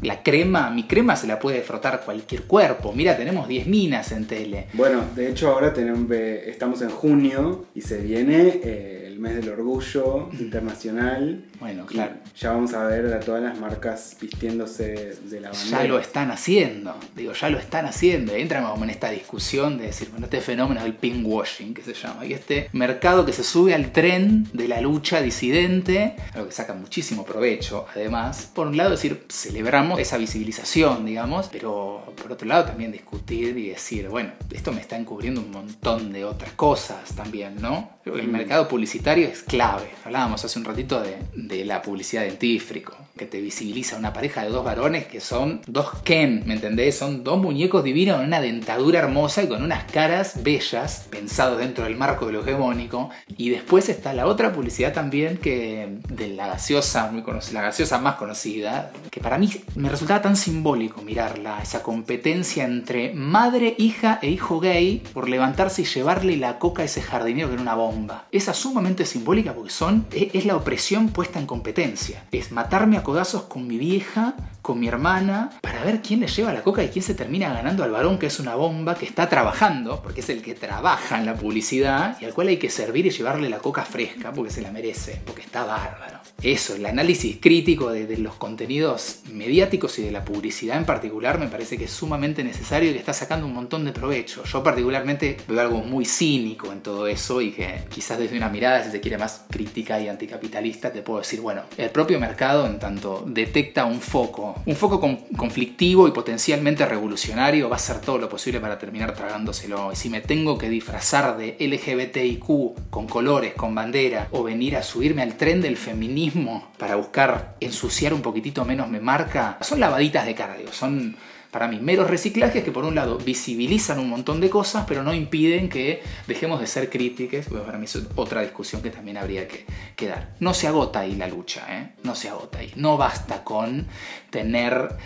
la 0.02 0.22
crema, 0.22 0.70
mi 0.70 0.84
crema 0.84 1.16
se 1.16 1.26
la 1.26 1.40
puede 1.40 1.62
frotar 1.62 2.02
cualquier 2.04 2.44
cuerpo. 2.44 2.92
Mira, 2.92 3.16
tenemos 3.16 3.48
10 3.48 3.66
minas 3.66 4.12
en 4.12 4.26
tele. 4.28 4.68
Bueno, 4.74 5.02
de 5.16 5.30
hecho 5.30 5.50
ahora 5.50 5.74
tenemos, 5.74 6.08
estamos 6.12 6.80
en 6.82 6.90
junio 6.90 7.66
y 7.74 7.80
se 7.80 7.98
viene... 7.98 8.60
Eh, 8.62 8.99
mes 9.20 9.36
del 9.36 9.50
orgullo 9.50 10.28
internacional. 10.38 11.44
Bueno, 11.60 11.86
claro. 11.86 12.14
Ya 12.36 12.52
vamos 12.52 12.72
a 12.72 12.84
ver 12.84 13.12
a 13.12 13.20
todas 13.20 13.42
las 13.42 13.58
marcas 13.58 14.16
vistiéndose 14.20 15.18
de 15.24 15.40
la 15.40 15.50
bandera. 15.50 15.82
Ya 15.82 15.84
lo 15.84 15.98
están 15.98 16.30
haciendo, 16.30 16.96
digo, 17.14 17.32
ya 17.32 17.50
lo 17.50 17.58
están 17.58 17.86
haciendo. 17.86 18.32
Entran 18.34 18.64
como 18.64 18.84
en 18.84 18.90
esta 18.90 19.10
discusión 19.10 19.78
de 19.78 19.86
decir, 19.86 20.08
bueno, 20.10 20.26
este 20.26 20.40
fenómeno 20.40 20.82
del 20.82 20.94
pinkwashing, 20.94 21.74
que 21.74 21.82
se 21.82 21.94
llama, 21.94 22.24
y 22.24 22.32
este 22.32 22.70
mercado 22.72 23.26
que 23.26 23.32
se 23.32 23.44
sube 23.44 23.74
al 23.74 23.92
tren 23.92 24.48
de 24.52 24.68
la 24.68 24.80
lucha 24.80 25.20
disidente, 25.20 26.16
algo 26.34 26.48
que 26.48 26.54
saca 26.54 26.74
muchísimo 26.74 27.24
provecho, 27.24 27.86
además. 27.94 28.50
Por 28.54 28.68
un 28.68 28.76
lado, 28.76 28.90
decir, 28.90 29.26
celebramos 29.28 30.00
esa 30.00 30.16
visibilización, 30.16 31.04
digamos, 31.04 31.48
pero 31.52 32.14
por 32.20 32.32
otro 32.32 32.48
lado 32.48 32.64
también 32.64 32.92
discutir 32.92 33.56
y 33.58 33.68
decir, 33.68 34.08
bueno, 34.08 34.32
esto 34.50 34.72
me 34.72 34.80
está 34.80 34.96
encubriendo 34.96 35.40
un 35.40 35.50
montón 35.50 36.12
de 36.12 36.24
otras 36.24 36.52
cosas 36.52 37.14
también, 37.14 37.56
¿no? 37.60 37.99
El 38.04 38.28
mercado 38.28 38.66
publicitario 38.66 39.28
es 39.28 39.42
clave. 39.42 39.90
Hablábamos 40.04 40.44
hace 40.44 40.58
un 40.58 40.64
ratito 40.64 41.02
de, 41.02 41.18
de, 41.34 41.64
la 41.64 41.82
publicidad 41.82 42.22
dentífrico, 42.22 42.96
que 43.16 43.26
te 43.26 43.40
visibiliza 43.40 43.96
una 43.96 44.12
pareja 44.12 44.42
de 44.42 44.50
dos 44.50 44.64
varones 44.64 45.06
que 45.06 45.20
son 45.20 45.60
dos 45.66 45.90
Ken, 46.04 46.42
¿me 46.46 46.54
entendés? 46.54 46.96
Son 46.96 47.22
dos 47.24 47.38
muñecos 47.38 47.84
divinos 47.84 48.16
con 48.16 48.26
una 48.26 48.40
dentadura 48.40 49.00
hermosa 49.00 49.42
y 49.42 49.48
con 49.48 49.62
unas 49.62 49.84
caras 49.84 50.42
bellas, 50.42 51.06
pensados 51.10 51.58
dentro 51.58 51.84
del 51.84 51.96
marco 51.96 52.26
de 52.26 52.32
lo 52.32 52.42
hegemónico. 52.42 53.10
Y 53.36 53.50
después 53.50 53.88
está 53.88 54.12
la 54.14 54.26
otra 54.26 54.52
publicidad 54.52 54.92
también 54.92 55.36
que 55.36 55.98
de 56.08 56.28
la 56.28 56.46
gaseosa, 56.48 57.10
muy 57.10 57.22
conocida, 57.22 57.60
la 57.60 57.66
gaseosa 57.66 57.98
más 57.98 58.16
conocida, 58.16 58.92
que 59.10 59.20
para 59.20 59.38
mí 59.38 59.50
me 59.74 59.88
resultaba 59.88 60.22
tan 60.22 60.36
simbólico 60.36 61.02
mirarla, 61.02 61.60
esa 61.62 61.82
competencia 61.82 62.64
entre 62.64 63.12
madre, 63.12 63.74
hija 63.78 64.18
e 64.22 64.30
hijo 64.30 64.60
gay 64.60 65.02
por 65.12 65.28
levantarse 65.28 65.82
y 65.82 65.84
llevarle 65.84 66.36
la 66.36 66.58
coca 66.58 66.82
a 66.82 66.86
ese 66.86 67.02
jardinero 67.02 67.48
que 67.48 67.54
era 67.54 67.62
una 67.62 67.74
bomba 67.74 68.24
esa 68.32 68.54
sumamente 68.54 69.04
simbólica 69.04 69.54
porque 69.54 69.70
son, 69.70 70.06
e, 70.12 70.30
es 70.32 70.44
la 70.44 70.56
opresión 70.56 71.08
puesta 71.08 71.38
en 71.38 71.46
competencia. 71.46 72.24
Es 72.32 72.52
matarme 72.52 72.96
a 72.96 72.99
codazos 73.02 73.42
con 73.42 73.66
mi 73.66 73.78
vieja, 73.78 74.34
con 74.62 74.78
mi 74.78 74.88
hermana, 74.88 75.50
para 75.60 75.84
ver 75.84 76.02
quién 76.02 76.20
le 76.20 76.28
lleva 76.28 76.52
la 76.52 76.62
coca 76.62 76.82
y 76.84 76.88
quién 76.88 77.04
se 77.04 77.14
termina 77.14 77.52
ganando 77.52 77.84
al 77.84 77.90
varón 77.90 78.18
que 78.18 78.26
es 78.26 78.40
una 78.40 78.54
bomba, 78.54 78.94
que 78.94 79.06
está 79.06 79.28
trabajando, 79.28 80.02
porque 80.02 80.20
es 80.20 80.28
el 80.28 80.42
que 80.42 80.54
trabaja 80.54 81.18
en 81.18 81.26
la 81.26 81.34
publicidad 81.34 82.16
y 82.20 82.24
al 82.24 82.34
cual 82.34 82.48
hay 82.48 82.58
que 82.58 82.70
servir 82.70 83.06
y 83.06 83.10
llevarle 83.10 83.48
la 83.48 83.58
coca 83.58 83.84
fresca 83.84 84.32
porque 84.32 84.52
se 84.52 84.62
la 84.62 84.70
merece, 84.70 85.20
porque 85.24 85.42
está 85.42 85.64
bárbaro. 85.64 86.19
Eso, 86.42 86.74
el 86.74 86.86
análisis 86.86 87.36
crítico 87.38 87.90
de, 87.90 88.16
los 88.16 88.34
contenidos 88.34 89.20
mediáticos 89.32 89.98
y 89.98 90.02
de 90.02 90.10
la 90.10 90.24
publicidad 90.24 90.78
en 90.78 90.84
particular 90.84 91.38
me 91.38 91.46
parece 91.48 91.76
que 91.76 91.84
es 91.84 91.90
sumamente 91.90 92.42
necesario 92.42 92.90
y 92.90 92.92
que 92.92 92.98
está 92.98 93.12
sacando 93.12 93.46
un 93.46 93.54
montón 93.54 93.84
de 93.84 93.92
provecho. 93.92 94.42
Yo 94.44 94.62
particularmente 94.62 95.36
veo 95.46 95.60
algo 95.60 95.78
muy 95.78 96.04
cínico 96.04 96.72
en 96.72 96.80
todo 96.80 97.06
eso 97.06 97.40
y 97.42 97.52
que 97.52 97.84
quizás 97.88 98.18
desde 98.18 98.36
una 98.36 98.48
mirada, 98.48 98.82
si 98.82 98.90
se 98.90 99.00
quiere, 99.00 99.18
más 99.18 99.44
crítica 99.50 100.00
y 100.00 100.08
anticapitalista, 100.08 100.92
te 100.92 101.02
puedo 101.02 101.20
decir, 101.20 101.40
bueno, 101.40 101.62
el 101.76 101.90
propio 101.90 102.18
mercado 102.18 102.66
en 102.66 102.78
tanto 102.78 103.22
detecta 103.26 103.84
un 103.84 104.00
foco, 104.00 104.62
un 104.64 104.76
foco 104.76 105.00
conflictivo 105.36 106.08
y 106.08 106.12
potencialmente 106.12 106.86
revolucionario, 106.86 107.68
va 107.68 107.76
a 107.76 107.78
hacer 107.78 108.00
todo 108.00 108.18
lo 108.18 108.28
posible 108.28 108.60
para 108.60 108.78
terminar 108.78 109.14
tragándoselo. 109.14 109.92
Y 109.92 109.96
si 109.96 110.08
me 110.08 110.20
tengo 110.20 110.56
que 110.56 110.70
disfrazar 110.70 111.36
de 111.36 111.56
LGBTIQ 111.60 112.90
con 112.90 113.06
colores, 113.06 113.54
con 113.54 113.74
bandera, 113.74 114.28
o 114.30 114.42
venir 114.42 114.76
a 114.76 114.82
subirme 114.82 115.22
al 115.22 115.36
tren 115.36 115.60
del 115.60 115.76
feminismo 115.76 116.29
para 116.78 116.96
buscar 116.96 117.56
ensuciar 117.60 118.14
un 118.14 118.22
poquitito 118.22 118.64
menos 118.64 118.88
me 118.88 119.00
marca, 119.00 119.58
son 119.60 119.80
lavaditas 119.80 120.26
de 120.26 120.34
cara, 120.34 120.56
son 120.72 121.16
para 121.50 121.66
mí, 121.66 121.80
meros 121.80 122.08
reciclajes 122.08 122.62
que 122.62 122.70
por 122.70 122.84
un 122.84 122.94
lado 122.94 123.18
visibilizan 123.18 123.98
un 123.98 124.08
montón 124.08 124.40
de 124.40 124.48
cosas, 124.48 124.84
pero 124.86 125.02
no 125.02 125.12
impiden 125.12 125.68
que 125.68 126.00
dejemos 126.28 126.60
de 126.60 126.68
ser 126.68 126.88
críticos. 126.88 127.46
para 127.46 127.76
mí 127.76 127.86
es 127.86 127.98
otra 128.14 128.42
discusión 128.42 128.82
que 128.82 128.90
también 128.90 129.16
habría 129.16 129.48
que, 129.48 129.66
que 129.96 130.06
dar. 130.06 130.34
No 130.38 130.54
se 130.54 130.68
agota 130.68 131.00
ahí 131.00 131.16
la 131.16 131.26
lucha, 131.26 131.66
¿eh? 131.68 131.90
no 132.04 132.14
se 132.14 132.28
agota 132.28 132.58
ahí. 132.58 132.72
No 132.76 132.96
basta 132.96 133.42
con 133.42 133.88
tener 134.30 134.96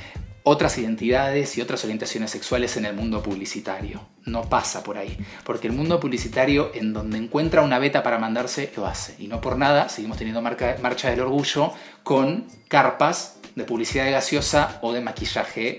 otras 0.47 0.77
identidades 0.77 1.57
y 1.57 1.63
otras 1.63 1.83
orientaciones 1.85 2.31
sexuales 2.31 2.77
en 2.77 2.85
el 2.85 2.95
mundo 2.95 3.23
publicitario. 3.23 4.03
No 4.27 4.49
pasa 4.49 4.85
por 4.85 4.99
ahí, 4.99 5.17
porque 5.43 5.69
el 5.69 5.73
mundo 5.73 5.99
publicitario 5.99 6.71
en 6.75 6.93
donde 6.93 7.17
encuentra 7.17 7.63
una 7.63 7.79
beta 7.79 8.03
para 8.03 8.19
mandarse 8.19 8.71
lo 8.77 8.87
hace. 8.87 9.17
Y 9.19 9.27
no 9.27 9.41
por 9.41 9.57
nada 9.57 9.89
seguimos 9.89 10.19
teniendo 10.19 10.43
marcha 10.43 11.11
del 11.11 11.21
orgullo 11.21 11.73
con 12.03 12.47
carpas 12.69 13.39
de 13.55 13.65
publicidad 13.65 14.05
de 14.05 14.11
gaseosa 14.11 14.79
o 14.83 14.93
de 14.93 15.01
maquillaje 15.01 15.79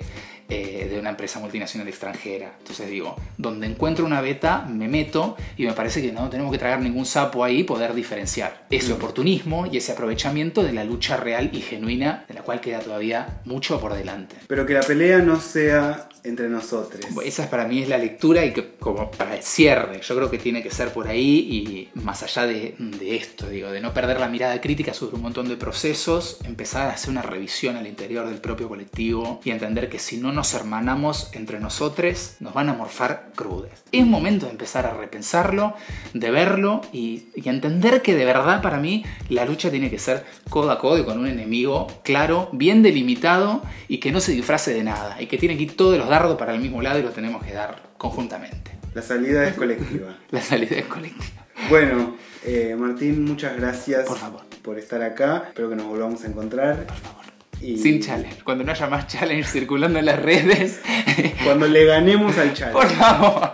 eh, 0.50 0.88
de 0.90 1.00
una 1.00 1.10
empresa 1.10 1.40
multinacional 1.40 1.88
extranjera. 1.88 2.54
Entonces 2.60 2.90
digo, 2.90 3.16
donde 3.38 3.68
encuentro 3.68 4.06
una 4.06 4.22
beta, 4.22 4.66
me 4.70 4.88
meto 4.88 5.36
y 5.58 5.66
me 5.66 5.74
parece 5.74 6.02
que 6.02 6.12
no 6.12 6.30
tenemos 6.30 6.52
que 6.52 6.58
traer 6.58 6.80
ningún 6.80 7.06
sapo 7.06 7.44
ahí 7.44 7.60
y 7.60 7.64
poder 7.64 7.94
diferenciar 7.94 8.66
ese 8.70 8.94
oportunismo 8.94 9.66
y 9.66 9.78
ese 9.78 9.94
aprovechamiento 9.94 10.64
de 10.64 10.74
la 10.74 10.84
lucha 10.84 11.18
real 11.18 11.50
y 11.52 11.62
genuina, 11.62 12.26
de 12.28 12.34
la 12.36 12.42
cual 12.42 12.62
queda 12.62 12.80
todavía 12.80 13.42
mucho 13.46 13.80
por 13.80 13.94
delante. 13.94 14.36
Pero 14.48 14.66
que 14.66 14.74
la 14.74 14.82
pelea 14.82 15.20
no 15.20 15.40
sea 15.40 16.10
entre 16.26 16.50
nosotros. 16.50 17.06
Esa 17.24 17.50
para 17.50 17.66
mí 17.66 17.82
es 17.82 17.90
la 17.90 17.98
lectura 17.98 18.44
y 18.46 18.54
que 18.54 18.72
como 18.80 19.12
para 19.12 19.36
el 19.36 19.44
cierre, 19.44 20.02
yo 20.02 20.16
creo 20.16 20.30
que 20.30 20.38
tiene 20.38 20.62
que 20.64 20.72
ser 20.72 20.92
por 20.92 21.08
ahí 21.08 21.90
y 21.94 22.00
más 22.00 22.24
allá 22.24 22.46
de, 22.46 22.76
esto, 23.02 23.48
digo, 23.48 23.72
de 23.72 23.80
no 23.80 23.94
perder 23.94 24.20
la 24.20 24.28
mirada 24.28 24.60
crítica 24.60 24.94
sobre 24.94 25.16
un 25.16 25.22
montón 25.22 25.48
de 25.48 25.56
procesos, 25.56 26.40
empezar 26.44 26.90
a 26.90 26.94
hacer 26.94 27.12
una 27.12 27.22
revisión 27.22 27.76
al 27.76 27.88
interior 27.88 28.28
del 28.28 28.40
propio 28.40 28.68
colectivo 28.68 29.40
y 29.44 29.52
entender 29.52 29.90
que 29.90 30.00
si 30.00 30.18
no 30.18 30.32
nos 30.32 30.54
hermanamos 30.54 31.30
entre 31.34 31.60
nosotros, 31.60 32.36
nos 32.40 32.54
van 32.54 32.70
a 32.70 32.74
morfar 32.74 33.32
crudes. 33.36 33.84
Es 33.92 34.06
momento 34.06 34.46
de 34.46 34.52
empezar 34.52 34.86
a 34.86 34.94
repensarlo, 34.94 35.76
de 36.14 36.32
verlo 36.32 36.82
y, 36.92 37.28
y 37.36 37.50
entender 37.50 38.02
que 38.02 38.16
de 38.16 38.26
verdad 38.26 38.62
para 38.62 38.80
mí 38.80 39.06
la 39.30 39.46
lucha 39.46 39.70
tiene 39.70 39.90
que 39.90 40.00
ser 40.00 40.26
codo 40.50 40.72
a 40.72 40.80
codo 40.80 40.98
y 40.98 41.04
con 41.04 41.20
un 41.20 41.28
enemigo 41.28 41.88
claro, 42.04 42.50
bien 42.52 42.82
delimitado 42.84 43.62
y 43.88 44.00
que 44.00 44.12
no 44.12 44.20
se 44.20 44.32
disfrace 44.32 44.74
de 44.74 44.84
nada 44.84 45.22
y 45.22 45.28
que 45.28 45.38
tiene 45.38 45.58
que 45.58 45.64
ir 45.64 45.76
todos 45.76 45.98
los 45.98 46.10
para 46.38 46.54
el 46.54 46.62
mismo 46.62 46.82
lado 46.82 47.00
y 47.00 47.04
lo 47.04 47.10
tenemos 47.12 47.44
que 47.44 47.54
dar 47.54 47.82
conjuntamente. 47.98 48.72
La 48.94 49.02
salida 49.02 49.46
es 49.46 49.56
colectiva. 49.56 50.16
La 50.32 50.42
salida 50.42 50.78
es 50.78 50.86
colectiva. 50.86 51.46
Bueno, 51.70 52.16
eh, 52.46 52.76
Martín, 52.78 53.26
muchas 53.26 53.58
gracias 53.58 54.06
por, 54.06 54.18
favor. 54.18 54.42
por 54.62 54.80
estar 54.80 55.02
acá. 55.02 55.46
Espero 55.48 55.70
que 55.70 55.76
nos 55.76 55.88
volvamos 55.88 56.24
a 56.24 56.28
encontrar. 56.28 56.86
Por 56.86 56.96
favor. 56.96 57.26
Sin 57.60 58.02
challenge. 58.02 58.44
Cuando 58.44 58.64
no 58.64 58.72
haya 58.72 58.88
más 58.88 59.08
challenge 59.08 59.50
circulando 59.50 60.00
en 60.00 60.06
las 60.06 60.22
redes. 60.22 60.80
Cuando 61.44 61.68
le 61.68 61.86
ganemos 61.86 62.38
al 62.38 62.54
challenge. 62.54 62.80
Por 62.80 62.90
favor. 62.90 63.52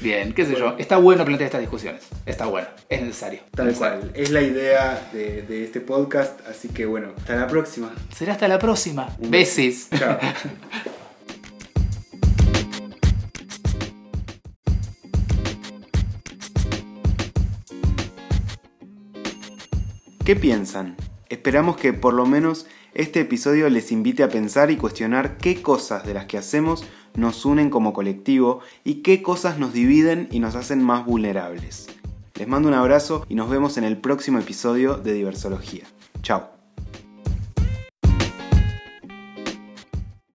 Bien, 0.00 0.32
qué 0.32 0.44
sé 0.44 0.54
yo. 0.56 0.76
Está 0.78 0.96
bueno 0.96 1.24
plantear 1.24 1.46
estas 1.46 1.60
discusiones. 1.60 2.02
Está 2.26 2.46
bueno. 2.46 2.68
Es 2.88 3.00
necesario. 3.02 3.40
Tal 3.52 3.72
cual. 3.74 4.10
Es 4.14 4.30
la 4.30 4.42
idea 4.42 5.10
de, 5.12 5.64
este 5.64 5.80
podcast. 5.80 6.46
Así 6.48 6.68
que 6.68 6.86
bueno, 6.86 7.08
hasta 7.16 7.36
la 7.36 7.46
próxima. 7.46 7.92
Será 8.14 8.32
hasta 8.32 8.48
la 8.48 8.58
próxima. 8.58 9.08
Besis. 9.18 9.88
Chao. 9.96 10.18
¿Qué 20.24 20.36
piensan? 20.36 20.96
Esperamos 21.30 21.76
que 21.76 21.92
por 21.92 22.14
lo 22.14 22.26
menos 22.26 22.66
este 22.94 23.20
episodio 23.20 23.68
les 23.68 23.90
invite 23.90 24.22
a 24.22 24.28
pensar 24.28 24.70
y 24.70 24.76
cuestionar 24.76 25.36
qué 25.36 25.60
cosas 25.60 26.06
de 26.06 26.14
las 26.14 26.26
que 26.26 26.38
hacemos 26.38 26.84
nos 27.16 27.44
unen 27.44 27.70
como 27.70 27.92
colectivo 27.92 28.60
y 28.84 29.02
qué 29.02 29.20
cosas 29.20 29.58
nos 29.58 29.72
dividen 29.72 30.28
y 30.30 30.38
nos 30.38 30.54
hacen 30.54 30.80
más 30.80 31.04
vulnerables. 31.04 31.88
Les 32.36 32.46
mando 32.46 32.68
un 32.68 32.74
abrazo 32.74 33.26
y 33.28 33.34
nos 33.34 33.50
vemos 33.50 33.76
en 33.78 33.84
el 33.84 33.96
próximo 33.96 34.38
episodio 34.38 34.94
de 34.94 35.12
Diversología. 35.12 35.86
Chao. 36.22 36.61